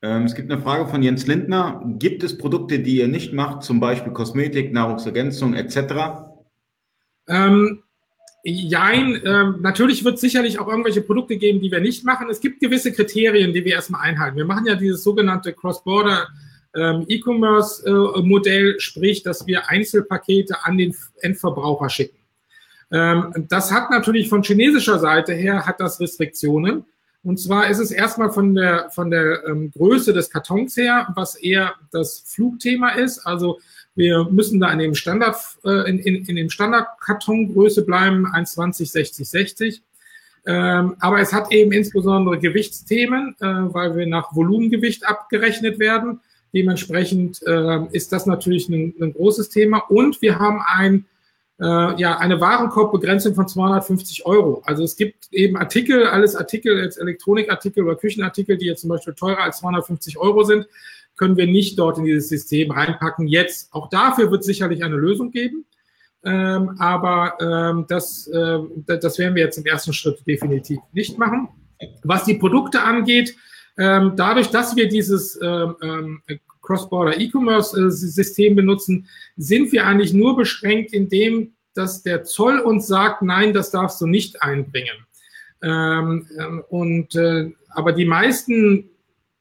Ähm, 0.00 0.24
es 0.24 0.36
gibt 0.36 0.50
eine 0.50 0.62
Frage 0.62 0.86
von 0.86 1.02
Jens 1.02 1.26
Lindner. 1.26 1.82
Gibt 1.98 2.22
es 2.22 2.38
Produkte, 2.38 2.78
die 2.78 2.98
ihr 2.98 3.08
nicht 3.08 3.32
macht, 3.32 3.64
zum 3.64 3.80
Beispiel 3.80 4.12
Kosmetik, 4.12 4.72
Nahrungsergänzung 4.72 5.54
etc.? 5.54 6.28
Ähm, 7.26 7.82
Jein, 8.50 9.20
ähm, 9.26 9.56
natürlich 9.60 10.04
wird 10.04 10.14
es 10.14 10.22
sicherlich 10.22 10.58
auch 10.58 10.68
irgendwelche 10.68 11.02
Produkte 11.02 11.36
geben, 11.36 11.60
die 11.60 11.70
wir 11.70 11.80
nicht 11.80 12.04
machen. 12.04 12.30
Es 12.30 12.40
gibt 12.40 12.60
gewisse 12.60 12.92
Kriterien, 12.92 13.52
die 13.52 13.62
wir 13.64 13.74
erstmal 13.74 14.00
einhalten. 14.00 14.38
Wir 14.38 14.46
machen 14.46 14.64
ja 14.66 14.74
dieses 14.74 15.04
sogenannte 15.04 15.52
Cross-Border 15.52 16.28
ähm, 16.74 17.04
E-Commerce-Modell, 17.08 18.80
sprich, 18.80 19.22
dass 19.22 19.46
wir 19.46 19.68
Einzelpakete 19.68 20.64
an 20.64 20.78
den 20.78 20.96
Endverbraucher 21.20 21.90
schicken. 21.90 22.16
Ähm, 22.90 23.46
das 23.50 23.70
hat 23.70 23.90
natürlich 23.90 24.30
von 24.30 24.42
chinesischer 24.42 24.98
Seite 24.98 25.34
her 25.34 25.66
hat 25.66 25.78
das 25.80 26.00
Restriktionen. 26.00 26.86
Und 27.22 27.38
zwar 27.38 27.68
ist 27.68 27.80
es 27.80 27.90
erstmal 27.90 28.30
von 28.30 28.54
der, 28.54 28.88
von 28.90 29.10
der 29.10 29.44
ähm, 29.46 29.70
Größe 29.70 30.14
des 30.14 30.30
Kartons 30.30 30.74
her, 30.76 31.08
was 31.14 31.34
eher 31.34 31.74
das 31.90 32.24
Flugthema 32.26 32.90
ist. 32.90 33.26
Also 33.26 33.58
wir 33.98 34.28
müssen 34.30 34.60
da 34.60 34.70
in 34.70 34.78
dem 34.78 34.94
Standard, 34.94 35.36
äh, 35.64 35.90
in, 35.90 35.98
in, 35.98 36.24
in 36.24 36.36
dem 36.36 36.50
Standardkartongröße 36.50 37.84
bleiben, 37.84 38.28
1,20, 38.28 38.92
60, 38.92 39.28
60. 39.28 39.82
Ähm, 40.46 40.94
aber 41.00 41.20
es 41.20 41.32
hat 41.32 41.50
eben 41.50 41.72
insbesondere 41.72 42.38
Gewichtsthemen, 42.38 43.34
äh, 43.40 43.44
weil 43.44 43.96
wir 43.96 44.06
nach 44.06 44.36
Volumengewicht 44.36 45.04
abgerechnet 45.04 45.80
werden. 45.80 46.20
Dementsprechend 46.54 47.42
äh, 47.44 47.86
ist 47.90 48.12
das 48.12 48.24
natürlich 48.26 48.68
ein, 48.68 48.94
ein, 49.00 49.14
großes 49.14 49.48
Thema. 49.48 49.78
Und 49.88 50.22
wir 50.22 50.38
haben 50.38 50.62
ein, 50.64 51.04
äh, 51.60 52.00
ja, 52.00 52.18
eine 52.18 52.40
Warenkorbbegrenzung 52.40 53.34
von 53.34 53.48
250 53.48 54.26
Euro. 54.26 54.62
Also 54.64 54.84
es 54.84 54.94
gibt 54.94 55.26
eben 55.32 55.56
Artikel, 55.56 56.06
alles 56.06 56.36
Artikel, 56.36 56.78
jetzt 56.78 56.98
Elektronikartikel 56.98 57.82
oder 57.82 57.96
Küchenartikel, 57.96 58.58
die 58.58 58.66
jetzt 58.66 58.82
zum 58.82 58.90
Beispiel 58.90 59.14
teurer 59.14 59.42
als 59.42 59.58
250 59.58 60.18
Euro 60.18 60.44
sind 60.44 60.68
können 61.18 61.36
wir 61.36 61.46
nicht 61.46 61.78
dort 61.78 61.98
in 61.98 62.04
dieses 62.04 62.28
System 62.28 62.70
reinpacken. 62.70 63.26
Jetzt, 63.26 63.72
auch 63.72 63.90
dafür 63.90 64.30
wird 64.30 64.44
sicherlich 64.44 64.82
eine 64.82 64.96
Lösung 64.96 65.30
geben. 65.30 65.64
Ähm, 66.24 66.70
aber 66.78 67.38
ähm, 67.40 67.84
das, 67.88 68.26
äh, 68.28 68.58
das 68.86 69.18
werden 69.18 69.34
wir 69.34 69.44
jetzt 69.44 69.58
im 69.58 69.66
ersten 69.66 69.92
Schritt 69.92 70.26
definitiv 70.26 70.78
nicht 70.92 71.18
machen. 71.18 71.48
Was 72.02 72.24
die 72.24 72.34
Produkte 72.34 72.82
angeht, 72.82 73.36
ähm, 73.76 74.14
dadurch, 74.16 74.48
dass 74.48 74.74
wir 74.74 74.88
dieses 74.88 75.38
ähm, 75.42 75.76
ähm 75.82 76.22
Cross-Border 76.60 77.18
E-Commerce-System 77.18 78.54
benutzen, 78.54 79.08
sind 79.36 79.72
wir 79.72 79.86
eigentlich 79.86 80.12
nur 80.12 80.36
beschränkt 80.36 80.92
in 80.92 81.08
dem, 81.08 81.54
dass 81.72 82.02
der 82.02 82.24
Zoll 82.24 82.58
uns 82.58 82.86
sagt, 82.86 83.22
nein, 83.22 83.54
das 83.54 83.70
darfst 83.70 84.00
du 84.02 84.06
nicht 84.06 84.42
einbringen. 84.42 85.06
Ähm, 85.62 86.26
ähm, 86.38 86.64
und 86.68 87.14
äh, 87.14 87.50
aber 87.70 87.92
die 87.92 88.04
meisten 88.04 88.90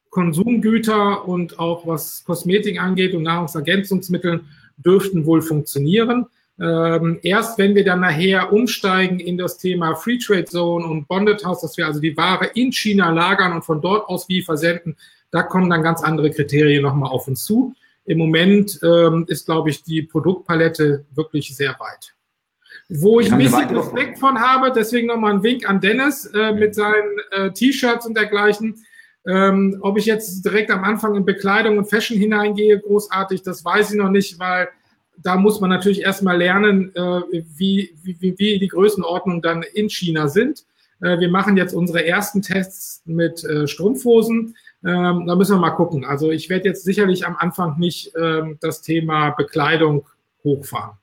Konsumgüter 0.09 1.27
und 1.27 1.59
auch 1.59 1.85
was 1.85 2.23
Kosmetik 2.25 2.81
angeht 2.81 3.13
und 3.13 3.23
Nahrungsergänzungsmittel 3.23 4.41
dürften 4.77 5.25
wohl 5.25 5.41
funktionieren. 5.41 6.27
Ähm, 6.59 7.19
erst 7.21 7.59
wenn 7.59 7.75
wir 7.75 7.85
dann 7.85 7.99
nachher 7.99 8.51
umsteigen 8.51 9.19
in 9.19 9.37
das 9.37 9.57
Thema 9.57 9.95
Free 9.95 10.17
Trade 10.17 10.45
Zone 10.45 10.85
und 10.87 11.07
Bonded 11.07 11.45
House, 11.45 11.61
dass 11.61 11.77
wir 11.77 11.85
also 11.85 11.99
die 11.99 12.17
Ware 12.17 12.49
in 12.55 12.71
China 12.71 13.11
lagern 13.11 13.53
und 13.53 13.63
von 13.63 13.79
dort 13.79 14.07
aus 14.09 14.27
wie 14.27 14.41
versenden, 14.41 14.95
da 15.29 15.43
kommen 15.43 15.69
dann 15.69 15.83
ganz 15.83 16.01
andere 16.01 16.31
Kriterien 16.31 16.81
nochmal 16.81 17.11
auf 17.11 17.27
uns 17.27 17.43
zu. 17.45 17.75
Im 18.05 18.17
Moment 18.17 18.79
ähm, 18.83 19.25
ist, 19.27 19.45
glaube 19.45 19.69
ich, 19.69 19.83
die 19.83 20.01
Produktpalette 20.01 21.05
wirklich 21.13 21.55
sehr 21.55 21.75
weit. 21.79 22.15
Wo 22.89 23.19
ich 23.19 23.31
ein 23.31 23.37
bisschen 23.37 23.75
Respekt 23.75 24.17
von 24.17 24.39
habe, 24.39 24.71
deswegen 24.71 25.07
nochmal 25.07 25.33
ein 25.33 25.43
Wink 25.43 25.69
an 25.69 25.81
Dennis 25.81 26.25
äh, 26.27 26.53
mit 26.53 26.73
seinen 26.73 27.19
äh, 27.31 27.51
T-Shirts 27.51 28.07
und 28.07 28.15
dergleichen. 28.15 28.81
Ähm, 29.27 29.77
ob 29.81 29.97
ich 29.97 30.05
jetzt 30.05 30.45
direkt 30.45 30.71
am 30.71 30.83
Anfang 30.83 31.15
in 31.15 31.25
Bekleidung 31.25 31.77
und 31.77 31.89
Fashion 31.89 32.17
hineingehe, 32.17 32.79
großartig, 32.79 33.41
das 33.41 33.63
weiß 33.63 33.91
ich 33.91 33.97
noch 33.97 34.09
nicht, 34.09 34.39
weil 34.39 34.69
da 35.17 35.35
muss 35.35 35.59
man 35.59 35.69
natürlich 35.69 36.01
erstmal 36.01 36.37
lernen, 36.37 36.95
äh, 36.95 37.21
wie, 37.55 37.93
wie, 38.03 38.17
wie 38.37 38.59
die 38.59 38.67
Größenordnungen 38.67 39.41
dann 39.41 39.63
in 39.73 39.89
China 39.89 40.27
sind. 40.27 40.65
Äh, 41.01 41.19
wir 41.19 41.29
machen 41.29 41.57
jetzt 41.57 41.73
unsere 41.73 42.05
ersten 42.05 42.41
Tests 42.41 43.01
mit 43.05 43.43
äh, 43.43 43.67
Strumpfhosen. 43.67 44.55
Ähm, 44.85 45.25
da 45.27 45.35
müssen 45.35 45.55
wir 45.55 45.59
mal 45.59 45.71
gucken. 45.71 46.05
Also 46.05 46.31
ich 46.31 46.49
werde 46.49 46.69
jetzt 46.69 46.83
sicherlich 46.83 47.25
am 47.25 47.35
Anfang 47.35 47.77
nicht 47.79 48.13
ähm, 48.17 48.57
das 48.61 48.81
Thema 48.81 49.31
Bekleidung 49.31 50.05
hochfahren. 50.43 50.97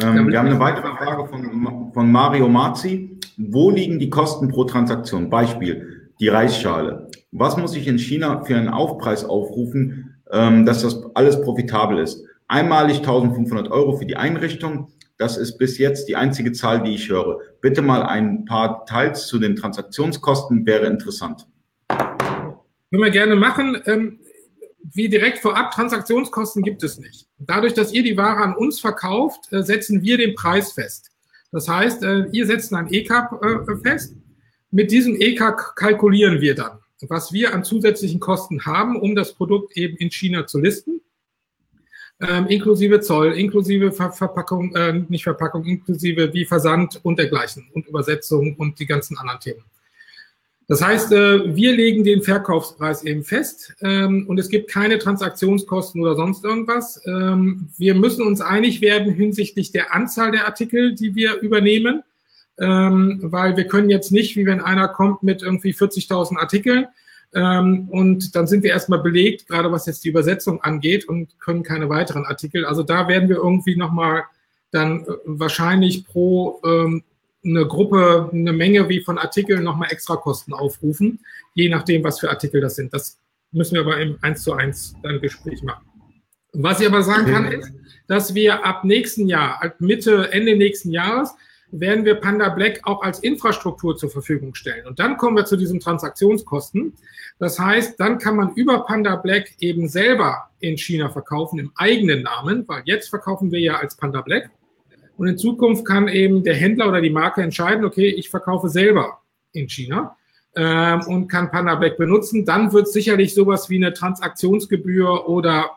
Ähm, 0.00 0.28
wir 0.28 0.38
haben 0.38 0.48
eine 0.48 0.58
weitere 0.58 0.88
Frage 0.96 1.26
von, 1.26 1.90
von 1.92 2.10
Mario 2.10 2.48
Marzi. 2.48 3.18
Wo 3.36 3.70
liegen 3.70 3.98
die 3.98 4.10
Kosten 4.10 4.48
pro 4.48 4.64
Transaktion? 4.64 5.28
Beispiel, 5.28 5.91
die 6.22 6.28
Reisschale. 6.28 7.08
Was 7.32 7.56
muss 7.56 7.74
ich 7.74 7.88
in 7.88 7.98
China 7.98 8.44
für 8.44 8.56
einen 8.56 8.68
Aufpreis 8.68 9.24
aufrufen, 9.24 10.14
ähm, 10.30 10.64
dass 10.64 10.82
das 10.82 11.02
alles 11.14 11.40
profitabel 11.40 11.98
ist? 11.98 12.24
Einmalig 12.46 12.98
1500 12.98 13.72
Euro 13.72 13.96
für 13.96 14.06
die 14.06 14.14
Einrichtung. 14.14 14.92
Das 15.18 15.36
ist 15.36 15.58
bis 15.58 15.78
jetzt 15.78 16.08
die 16.08 16.14
einzige 16.14 16.52
Zahl, 16.52 16.84
die 16.84 16.94
ich 16.94 17.08
höre. 17.08 17.40
Bitte 17.60 17.82
mal 17.82 18.04
ein 18.04 18.44
paar 18.44 18.84
Details 18.84 19.26
zu 19.26 19.40
den 19.40 19.56
Transaktionskosten 19.56 20.64
wäre 20.64 20.86
interessant. 20.86 21.48
Können 21.88 23.02
wir 23.02 23.10
gerne 23.10 23.34
machen. 23.34 23.82
Ähm, 23.86 24.20
wie 24.94 25.08
direkt 25.08 25.38
vorab, 25.40 25.72
Transaktionskosten 25.72 26.62
gibt 26.62 26.84
es 26.84 26.98
nicht. 26.98 27.26
Dadurch, 27.38 27.74
dass 27.74 27.92
ihr 27.92 28.04
die 28.04 28.16
Ware 28.16 28.44
an 28.44 28.54
uns 28.54 28.78
verkauft, 28.78 29.52
äh, 29.52 29.64
setzen 29.64 30.02
wir 30.02 30.18
den 30.18 30.36
Preis 30.36 30.70
fest. 30.70 31.10
Das 31.50 31.66
heißt, 31.66 32.04
äh, 32.04 32.26
ihr 32.30 32.46
setzt 32.46 32.72
ein 32.72 32.86
ECAP 32.92 33.42
äh, 33.42 33.76
fest. 33.82 34.14
Mit 34.74 34.90
diesem 34.90 35.20
ECAP 35.20 35.76
kalkulieren 35.76 36.40
wir 36.40 36.54
dann, 36.54 36.78
was 37.02 37.30
wir 37.30 37.52
an 37.54 37.62
zusätzlichen 37.62 38.20
Kosten 38.20 38.64
haben, 38.64 38.98
um 38.98 39.14
das 39.14 39.34
Produkt 39.34 39.76
eben 39.76 39.98
in 39.98 40.10
China 40.10 40.46
zu 40.46 40.58
listen. 40.58 41.02
Ähm, 42.20 42.46
inklusive 42.46 43.00
Zoll, 43.00 43.32
inklusive 43.32 43.92
Ver 43.92 44.12
Verpackung, 44.12 44.74
äh, 44.74 44.94
nicht 45.08 45.24
Verpackung, 45.24 45.66
inklusive 45.66 46.32
wie 46.32 46.46
Versand 46.46 47.00
und 47.04 47.18
dergleichen 47.18 47.68
und 47.74 47.86
Übersetzung 47.86 48.56
und 48.56 48.78
die 48.78 48.86
ganzen 48.86 49.18
anderen 49.18 49.40
Themen. 49.40 49.64
Das 50.68 50.80
heißt, 50.80 51.12
äh, 51.12 51.54
wir 51.54 51.76
legen 51.76 52.02
den 52.02 52.22
Verkaufspreis 52.22 53.04
eben 53.04 53.24
fest 53.24 53.74
ähm, 53.82 54.24
und 54.26 54.38
es 54.38 54.48
gibt 54.48 54.70
keine 54.70 54.98
Transaktionskosten 54.98 56.00
oder 56.00 56.14
sonst 56.14 56.44
irgendwas. 56.44 56.98
Ähm, 57.04 57.68
wir 57.76 57.94
müssen 57.94 58.26
uns 58.26 58.40
einig 58.40 58.80
werden 58.80 59.12
hinsichtlich 59.12 59.70
der 59.70 59.94
Anzahl 59.94 60.30
der 60.30 60.46
Artikel, 60.46 60.94
die 60.94 61.14
wir 61.14 61.40
übernehmen, 61.40 62.04
ähm, 62.58 63.18
weil 63.22 63.56
wir 63.56 63.66
können 63.66 63.90
jetzt 63.90 64.12
nicht, 64.12 64.36
wie 64.36 64.46
wenn 64.46 64.60
einer 64.60 64.88
kommt 64.88 65.22
mit 65.22 65.42
irgendwie 65.42 65.72
40.000 65.72 66.38
Artikeln 66.38 66.86
und 67.34 68.36
dann 68.36 68.46
sind 68.46 68.62
wir 68.62 68.72
erstmal 68.72 68.98
belegt, 68.98 69.48
gerade 69.48 69.72
was 69.72 69.86
jetzt 69.86 70.04
die 70.04 70.10
Übersetzung 70.10 70.60
angeht 70.60 71.08
und 71.08 71.40
können 71.40 71.62
keine 71.62 71.88
weiteren 71.88 72.26
Artikel. 72.26 72.66
Also 72.66 72.82
da 72.82 73.08
werden 73.08 73.30
wir 73.30 73.36
irgendwie 73.36 73.74
nochmal 73.74 74.24
dann 74.70 75.04
äh, 75.04 75.12
wahrscheinlich 75.24 76.06
pro 76.06 76.60
eine 77.44 77.66
Gruppe, 77.66 78.30
eine 78.32 78.52
Menge 78.52 78.88
wie 78.88 79.00
von 79.00 79.18
Artikeln 79.18 79.64
nochmal 79.64 79.90
extra 79.90 80.16
Kosten 80.16 80.52
aufrufen, 80.52 81.20
je 81.54 81.68
nachdem, 81.68 82.04
was 82.04 82.20
für 82.20 82.30
Artikel 82.30 82.60
das 82.60 82.76
sind. 82.76 82.92
Das 82.92 83.18
müssen 83.50 83.74
wir 83.74 83.82
aber 83.82 83.98
im 83.98 84.18
1 84.20 84.42
zu 84.42 84.52
1 84.52 84.96
dann 85.02 85.20
Gespräch 85.20 85.62
machen. 85.62 85.86
Was 86.52 86.80
ich 86.80 86.86
aber 86.86 87.02
sagen 87.02 87.26
kann, 87.32 87.50
ist, 87.50 87.72
dass 88.06 88.34
wir 88.34 88.64
ab 88.64 88.84
nächsten 88.84 89.26
Jahr, 89.26 89.62
ab 89.62 89.76
Mitte, 89.80 90.30
Ende 90.32 90.54
nächsten 90.54 90.90
Jahres, 90.90 91.34
werden 91.72 92.04
wir 92.04 92.16
Panda 92.16 92.50
Black 92.50 92.80
auch 92.84 93.02
als 93.02 93.20
Infrastruktur 93.20 93.96
zur 93.96 94.10
Verfügung 94.10 94.54
stellen. 94.54 94.86
Und 94.86 94.98
dann 95.00 95.16
kommen 95.16 95.36
wir 95.36 95.46
zu 95.46 95.56
diesen 95.56 95.80
Transaktionskosten. 95.80 96.92
Das 97.38 97.58
heißt, 97.58 97.98
dann 97.98 98.18
kann 98.18 98.36
man 98.36 98.54
über 98.54 98.84
Panda 98.84 99.16
Black 99.16 99.52
eben 99.58 99.88
selber 99.88 100.50
in 100.60 100.76
China 100.76 101.08
verkaufen 101.08 101.58
im 101.58 101.72
eigenen 101.74 102.22
Namen, 102.22 102.68
weil 102.68 102.82
jetzt 102.84 103.08
verkaufen 103.08 103.50
wir 103.50 103.58
ja 103.58 103.76
als 103.76 103.96
Panda 103.96 104.20
Black. 104.20 104.50
Und 105.16 105.28
in 105.28 105.38
Zukunft 105.38 105.86
kann 105.86 106.08
eben 106.08 106.44
der 106.44 106.54
Händler 106.54 106.88
oder 106.88 107.00
die 107.00 107.10
Marke 107.10 107.42
entscheiden, 107.42 107.84
okay, 107.84 108.08
ich 108.08 108.28
verkaufe 108.28 108.68
selber 108.68 109.20
in 109.52 109.68
China 109.68 110.16
ähm, 110.54 111.00
und 111.06 111.28
kann 111.28 111.50
Panda 111.50 111.74
Black 111.74 111.96
benutzen. 111.96 112.44
Dann 112.44 112.72
wird 112.72 112.86
es 112.86 112.92
sicherlich 112.92 113.34
sowas 113.34 113.70
wie 113.70 113.76
eine 113.76 113.94
Transaktionsgebühr 113.94 115.28
oder 115.28 115.70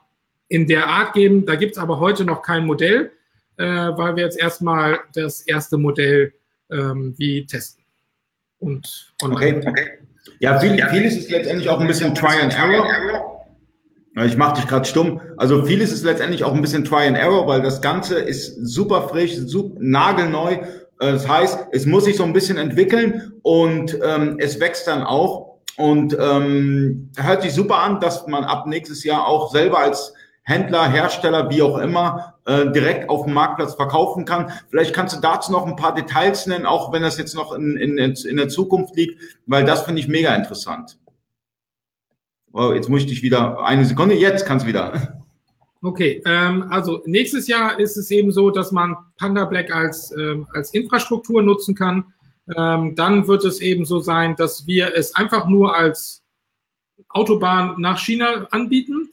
in 0.50 0.68
der 0.68 0.88
Art 0.88 1.14
geben. 1.14 1.46
Da 1.46 1.56
gibt 1.56 1.74
es 1.74 1.78
aber 1.78 2.00
heute 2.00 2.26
noch 2.26 2.42
kein 2.42 2.66
Modell, 2.66 3.12
äh, 3.58 3.66
weil 3.66 4.16
wir 4.16 4.24
jetzt 4.24 4.40
erstmal 4.40 5.00
das 5.14 5.42
erste 5.42 5.78
Modell 5.78 6.34
ähm, 6.72 7.14
wie 7.18 7.46
testen. 7.46 7.84
Und 8.60 9.14
online. 9.22 9.58
Okay, 9.58 9.68
okay. 9.68 9.90
Ja, 10.40 10.60
viel, 10.60 10.84
vieles 10.90 11.18
ist 11.18 11.30
letztendlich 11.30 11.70
auch 11.70 11.80
ein 11.80 11.88
bisschen 11.88 12.16
Try 12.16 12.42
and 12.42 12.54
Error. 12.58 12.86
Ich 14.26 14.38
mache 14.38 14.56
dich 14.56 14.68
gerade 14.68 14.86
stumm. 14.86 15.20
Also 15.38 15.66
vieles 15.66 15.92
ist 15.92 16.04
letztendlich 16.04 16.44
auch 16.44 16.54
ein 16.54 16.62
bisschen 16.62 16.86
Try 16.86 17.08
and 17.08 17.18
Error, 17.18 17.48
weil 17.48 17.62
das 17.62 17.82
Ganze 17.82 18.16
ist 18.20 18.56
super 18.66 19.10
frisch, 19.10 19.36
super, 19.36 19.76
nagelneu. 19.80 20.54
Äh, 20.54 20.64
das 21.00 21.28
heißt, 21.28 21.68
es 21.72 21.86
muss 21.86 22.06
sich 22.06 22.16
so 22.16 22.24
ein 22.24 22.34
bisschen 22.34 22.58
entwickeln 22.58 23.34
und 23.42 24.00
ähm, 24.04 24.38
es 24.40 24.60
wächst 24.60 24.88
dann 24.88 25.04
auch. 25.04 25.56
Und 25.78 26.18
ähm, 26.18 27.12
hört 27.18 27.42
sich 27.42 27.54
super 27.54 27.80
an, 27.80 28.00
dass 28.00 28.26
man 28.28 28.46
ab 28.46 28.66
nächstes 28.66 29.04
Jahr 29.04 29.28
auch 29.28 29.52
selber 29.52 29.80
als 29.80 30.14
Händler, 30.48 30.88
Hersteller, 30.88 31.50
wie 31.50 31.64
auch 31.64 31.80
immer, 31.80 32.36
äh, 32.46 32.72
direkt 32.72 33.10
auf 33.10 33.26
dem 33.26 33.34
Marktplatz 33.34 33.74
verkaufen 33.74 34.26
kann. 34.26 34.52
Vielleicht 34.70 34.94
kannst 34.94 35.16
du 35.16 35.20
dazu 35.20 35.52
noch 35.52 35.66
ein 35.66 35.76
paar 35.76 35.96
Details 35.96 36.46
nennen, 36.46 36.68
auch 36.68 36.94
wenn 36.94 37.02
das 37.02 37.18
jetzt 37.18 37.34
noch 37.34 37.52
in, 37.52 37.76
in, 37.78 37.98
in 37.98 38.38
der 38.38 38.48
Zukunft 38.48 38.96
liegt, 38.96 39.20
weil 39.48 39.66
das 39.66 39.82
finde 39.82 40.02
ich 40.02 40.08
mega 40.08 40.36
interessant. 40.36 41.00
Oh, 42.54 42.72
jetzt 42.74 42.90
muss 42.90 43.02
ich 43.02 43.08
dich 43.08 43.24
wieder, 43.24 43.66
eine 43.66 43.86
Sekunde, 43.86 44.16
jetzt 44.16 44.46
kannst 44.46 44.66
du 44.66 44.70
wieder. 44.70 45.24
Okay, 45.82 46.22
ähm, 46.26 46.66
also 46.70 47.02
nächstes 47.06 47.48
Jahr 47.48 47.80
ist 47.80 47.98
es 47.98 48.10
eben 48.12 48.32
so, 48.32 48.50
dass 48.50 48.72
man 48.72 48.96
Panda 49.18 49.46
Black 49.46 49.74
als, 49.76 50.16
ähm, 50.18 50.48
als 50.54 50.74
Infrastruktur 50.74 51.42
nutzen 51.42 51.76
kann. 51.76 52.14
Ähm, 52.56 52.96
dann 52.96 53.28
wird 53.28 53.44
es 53.46 53.62
eben 53.62 53.86
so 53.86 54.00
sein, 54.00 54.36
dass 54.36 54.68
wir 54.68 54.96
es 54.96 55.16
einfach 55.16 55.48
nur 55.48 55.76
als 55.76 56.24
Autobahn 57.10 57.76
nach 57.78 58.00
China 58.00 58.48
anbieten. 58.52 59.10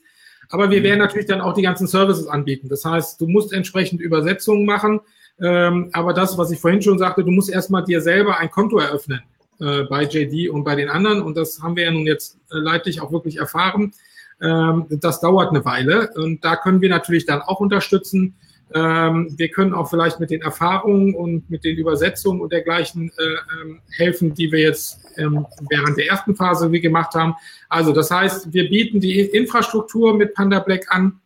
Aber 0.52 0.70
wir 0.70 0.82
werden 0.82 0.98
natürlich 0.98 1.26
dann 1.26 1.40
auch 1.40 1.54
die 1.54 1.62
ganzen 1.62 1.86
Services 1.86 2.26
anbieten. 2.26 2.68
Das 2.68 2.84
heißt, 2.84 3.18
du 3.18 3.26
musst 3.26 3.54
entsprechend 3.54 4.02
Übersetzungen 4.02 4.66
machen. 4.66 5.00
Ähm, 5.40 5.88
aber 5.94 6.12
das, 6.12 6.36
was 6.36 6.50
ich 6.50 6.60
vorhin 6.60 6.82
schon 6.82 6.98
sagte, 6.98 7.24
du 7.24 7.30
musst 7.30 7.50
erstmal 7.50 7.82
dir 7.84 8.02
selber 8.02 8.36
ein 8.36 8.50
Konto 8.50 8.78
eröffnen 8.78 9.22
äh, 9.60 9.84
bei 9.84 10.04
JD 10.04 10.50
und 10.50 10.62
bei 10.64 10.76
den 10.76 10.90
anderen. 10.90 11.22
Und 11.22 11.38
das 11.38 11.62
haben 11.62 11.74
wir 11.74 11.84
ja 11.84 11.90
nun 11.90 12.06
jetzt 12.06 12.38
äh, 12.50 12.58
leidlich 12.58 13.00
auch 13.00 13.10
wirklich 13.10 13.38
erfahren. 13.38 13.94
Ähm, 14.42 14.84
das 14.90 15.20
dauert 15.20 15.48
eine 15.48 15.64
Weile. 15.64 16.10
Und 16.16 16.44
da 16.44 16.56
können 16.56 16.82
wir 16.82 16.90
natürlich 16.90 17.24
dann 17.24 17.40
auch 17.40 17.60
unterstützen. 17.60 18.34
Ähm, 18.74 19.34
wir 19.36 19.48
können 19.48 19.74
auch 19.74 19.90
vielleicht 19.90 20.20
mit 20.20 20.30
den 20.30 20.42
Erfahrungen 20.42 21.14
und 21.14 21.48
mit 21.50 21.64
den 21.64 21.76
Übersetzungen 21.76 22.40
und 22.40 22.52
dergleichen 22.52 23.10
äh, 23.18 23.62
ähm, 23.62 23.80
helfen, 23.90 24.34
die 24.34 24.50
wir 24.50 24.60
jetzt 24.60 25.00
ähm, 25.16 25.46
während 25.68 25.96
der 25.98 26.08
ersten 26.08 26.34
Phase 26.34 26.70
gemacht 26.70 27.14
haben. 27.14 27.34
Also 27.68 27.92
das 27.92 28.10
heißt, 28.10 28.52
wir 28.52 28.68
bieten 28.68 29.00
die 29.00 29.20
Infrastruktur 29.20 30.14
mit 30.14 30.34
Panda 30.34 30.60
Black 30.60 30.86
an, 30.88 31.20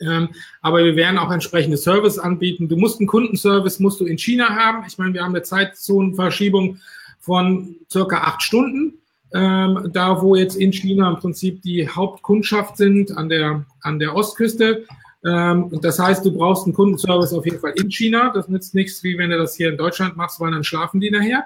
ähm, 0.00 0.28
aber 0.60 0.84
wir 0.84 0.96
werden 0.96 1.18
auch 1.18 1.30
entsprechende 1.30 1.76
Service 1.76 2.18
anbieten. 2.18 2.68
Du 2.68 2.76
musst 2.76 3.00
einen 3.00 3.08
Kundenservice, 3.08 3.80
musst 3.80 4.00
du 4.00 4.06
in 4.06 4.18
China 4.18 4.48
haben. 4.48 4.84
Ich 4.86 4.98
meine, 4.98 5.14
wir 5.14 5.22
haben 5.22 5.34
eine 5.34 5.42
Zeitzonenverschiebung 5.42 6.78
von 7.20 7.76
circa 7.90 8.18
acht 8.18 8.42
Stunden. 8.42 8.94
Ähm, 9.34 9.90
da 9.92 10.22
wo 10.22 10.36
jetzt 10.36 10.56
in 10.56 10.72
China 10.72 11.10
im 11.10 11.16
Prinzip 11.16 11.60
die 11.60 11.86
Hauptkundschaft 11.86 12.78
sind 12.78 13.14
an 13.14 13.28
der, 13.28 13.66
an 13.82 13.98
der 13.98 14.16
Ostküste. 14.16 14.86
Ähm, 15.24 15.78
das 15.82 15.98
heißt, 15.98 16.24
du 16.24 16.32
brauchst 16.32 16.64
einen 16.64 16.74
Kundenservice 16.74 17.32
auf 17.32 17.44
jeden 17.44 17.58
Fall 17.58 17.72
in 17.76 17.90
China. 17.90 18.30
Das 18.32 18.48
nützt 18.48 18.74
nichts, 18.74 19.02
wie 19.02 19.18
wenn 19.18 19.30
du 19.30 19.38
das 19.38 19.54
hier 19.54 19.70
in 19.70 19.76
Deutschland 19.76 20.16
machst, 20.16 20.40
weil 20.40 20.52
dann 20.52 20.64
schlafen 20.64 21.00
die 21.00 21.10
nachher. 21.10 21.44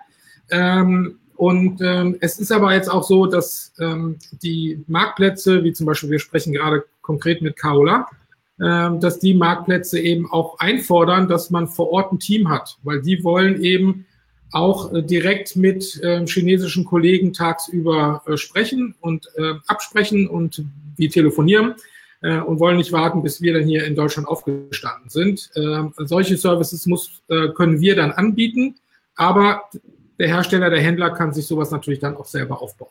Ähm, 0.50 1.18
und 1.37 1.80
ähm, 1.80 2.16
es 2.20 2.38
ist 2.38 2.52
aber 2.52 2.74
jetzt 2.74 2.88
auch 2.88 3.02
so, 3.02 3.26
dass 3.26 3.72
ähm, 3.80 4.18
die 4.42 4.85
Marktplätze, 4.87 5.64
wie 5.64 5.72
zum 5.72 5.87
Beispiel, 5.87 6.11
wir 6.11 6.18
sprechen 6.18 6.52
gerade 6.52 6.85
konkret 7.00 7.42
mit 7.42 7.56
Kaola, 7.56 8.06
ähm, 8.61 9.00
dass 9.00 9.18
die 9.18 9.35
Marktplätze 9.35 9.98
eben 9.98 10.30
auch 10.30 10.58
einfordern, 10.58 11.26
dass 11.26 11.50
man 11.50 11.66
vor 11.68 11.90
Ort 11.90 12.12
ein 12.12 12.18
Team 12.18 12.48
hat, 12.48 12.78
weil 12.82 13.00
die 13.00 13.24
wollen 13.24 13.62
eben 13.62 14.06
auch 14.52 14.92
äh, 14.92 15.02
direkt 15.02 15.56
mit 15.56 16.00
äh, 16.02 16.24
chinesischen 16.26 16.85
Kollegen 16.85 17.32
tagsüber 17.32 18.22
äh, 18.26 18.37
sprechen 18.37 18.94
und 19.00 19.26
äh, 19.37 19.54
absprechen 19.66 20.28
und 20.28 20.62
wir 20.96 21.11
telefonieren 21.11 21.74
äh, 22.22 22.38
und 22.38 22.61
wollen 22.61 22.76
nicht 22.76 22.92
warten, 22.92 23.22
bis 23.22 23.42
wir 23.42 23.52
dann 23.52 23.64
hier 23.64 23.85
in 23.85 23.94
Deutschland 23.94 24.28
aufgestanden 24.28 25.08
sind. 25.08 25.50
Äh, 25.54 25.85
solche 25.98 26.37
Services 26.37 26.87
muss, 26.87 27.22
äh, 27.28 27.48
können 27.48 27.80
wir 27.80 27.94
dann 27.96 28.12
anbieten, 28.12 28.76
aber 29.16 29.62
der 30.18 30.28
Hersteller, 30.28 30.70
der 30.70 30.80
Händler 30.80 31.11
kann 31.11 31.32
sich 31.32 31.46
sowas 31.46 31.70
natürlich 31.70 32.00
dann 32.00 32.16
auch 32.16 32.26
selber 32.26 32.62
aufbauen. 32.62 32.90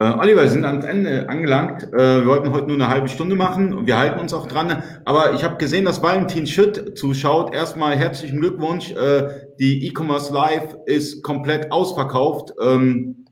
Äh, 0.00 0.12
Oliver, 0.12 0.42
wir 0.42 0.48
sind 0.48 0.64
ans 0.64 0.84
Ende 0.84 1.28
angelangt. 1.28 1.82
Äh, 1.92 2.20
wir 2.20 2.26
wollten 2.26 2.52
heute 2.52 2.68
nur 2.68 2.76
eine 2.76 2.88
halbe 2.88 3.08
Stunde 3.08 3.34
machen 3.34 3.74
und 3.74 3.86
wir 3.88 3.98
halten 3.98 4.20
uns 4.20 4.32
auch 4.32 4.46
dran. 4.46 4.82
Aber 5.04 5.32
ich 5.34 5.42
habe 5.42 5.56
gesehen, 5.56 5.84
dass 5.84 6.02
Valentin 6.02 6.46
Schütt 6.46 6.96
zuschaut. 6.96 7.52
Erstmal 7.52 7.96
herzlichen 7.96 8.38
Glückwunsch. 8.38 8.92
Äh, 8.92 9.48
die 9.58 9.88
E-Commerce 9.88 10.32
Live 10.32 10.76
ist 10.86 11.24
komplett 11.24 11.72
ausverkauft. 11.72 12.54
Ähm, 12.60 13.24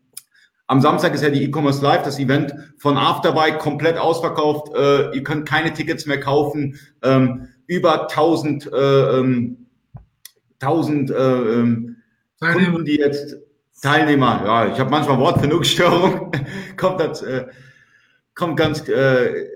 am 0.68 0.80
Samstag 0.80 1.14
ist 1.14 1.22
ja 1.22 1.30
die 1.30 1.44
E-Commerce 1.44 1.82
Live, 1.82 2.02
das 2.02 2.18
Event 2.18 2.52
von 2.78 2.96
Afterbike 2.96 3.58
komplett 3.58 3.98
ausverkauft. 3.98 4.74
Äh, 4.74 5.14
ihr 5.14 5.22
könnt 5.22 5.48
keine 5.48 5.72
Tickets 5.72 6.06
mehr 6.06 6.18
kaufen. 6.18 6.78
Ähm, 7.02 7.48
über 7.66 8.08
1000, 8.08 8.72
äh, 8.72 9.22
1000 10.60 11.10
äh, 11.10 11.14
ähm, 11.14 11.96
Kunden, 12.40 12.84
die 12.84 12.96
jetzt 12.96 13.36
Teilnehmer, 13.82 14.42
ja, 14.44 14.72
ich 14.72 14.78
habe 14.80 14.90
manchmal 14.90 15.18
Wortfindungsstörung, 15.18 16.32
kommt 16.76 17.00
das, 17.00 17.22
äh, 17.22 17.46
kommt 18.34 18.56
ganz, 18.56 18.88
äh, 18.88 19.48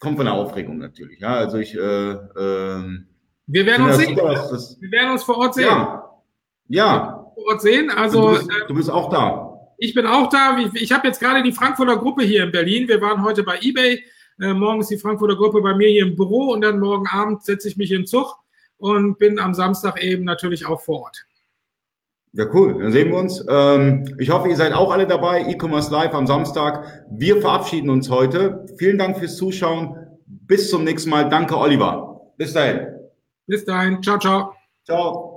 kommt 0.00 0.16
von 0.16 0.26
der 0.26 0.34
Aufregung 0.34 0.78
natürlich. 0.78 1.20
Ja, 1.20 1.34
also 1.34 1.58
ich, 1.58 1.74
äh, 1.74 1.78
äh, 1.80 3.04
wir 3.46 3.66
werden 3.66 3.86
uns 3.86 3.96
sehen. 3.96 4.16
Super, 4.16 4.48
das, 4.50 4.76
wir 4.80 4.90
werden 4.90 5.12
uns 5.12 5.22
vor 5.22 5.38
Ort 5.38 5.54
sehen. 5.54 5.66
Ja, 5.66 6.10
ja. 6.68 7.30
Vor 7.34 7.44
Ort 7.52 7.62
sehen. 7.62 7.90
Also 7.90 8.32
du 8.32 8.38
bist, 8.38 8.50
du 8.68 8.74
bist 8.74 8.90
auch 8.90 9.10
da. 9.10 9.43
Ich 9.78 9.94
bin 9.94 10.06
auch 10.06 10.28
da. 10.28 10.58
Ich, 10.58 10.82
ich 10.82 10.92
habe 10.92 11.06
jetzt 11.06 11.20
gerade 11.20 11.42
die 11.42 11.52
Frankfurter 11.52 11.96
Gruppe 11.96 12.22
hier 12.22 12.44
in 12.44 12.52
Berlin. 12.52 12.88
Wir 12.88 13.00
waren 13.00 13.22
heute 13.24 13.42
bei 13.42 13.58
eBay. 13.60 14.02
Äh, 14.40 14.54
morgen 14.54 14.80
ist 14.80 14.90
die 14.90 14.98
Frankfurter 14.98 15.36
Gruppe 15.36 15.60
bei 15.60 15.74
mir 15.74 15.88
hier 15.88 16.02
im 16.02 16.16
Büro 16.16 16.52
und 16.52 16.60
dann 16.62 16.80
morgen 16.80 17.06
Abend 17.06 17.44
setze 17.44 17.68
ich 17.68 17.76
mich 17.76 17.90
in 17.90 18.02
den 18.02 18.06
Zug 18.06 18.36
und 18.78 19.18
bin 19.18 19.38
am 19.38 19.54
Samstag 19.54 20.02
eben 20.02 20.24
natürlich 20.24 20.66
auch 20.66 20.80
vor 20.80 21.02
Ort. 21.02 21.24
Ja, 22.32 22.46
cool. 22.52 22.82
Dann 22.82 22.90
sehen 22.90 23.10
wir 23.10 23.18
uns. 23.18 23.44
Ähm, 23.48 24.16
ich 24.18 24.30
hoffe, 24.30 24.48
ihr 24.48 24.56
seid 24.56 24.72
auch 24.72 24.90
alle 24.90 25.06
dabei. 25.06 25.42
E-Commerce 25.42 25.92
Live 25.92 26.14
am 26.14 26.26
Samstag. 26.26 27.04
Wir 27.10 27.40
verabschieden 27.40 27.90
uns 27.90 28.10
heute. 28.10 28.66
Vielen 28.76 28.98
Dank 28.98 29.18
fürs 29.18 29.36
Zuschauen. 29.36 29.96
Bis 30.26 30.68
zum 30.68 30.82
nächsten 30.82 31.10
Mal. 31.10 31.28
Danke, 31.28 31.56
Oliver. 31.56 32.32
Bis 32.36 32.52
dahin. 32.52 32.88
Bis 33.46 33.64
dahin. 33.64 34.02
Ciao, 34.02 34.18
ciao. 34.18 34.52
Ciao. 34.84 35.33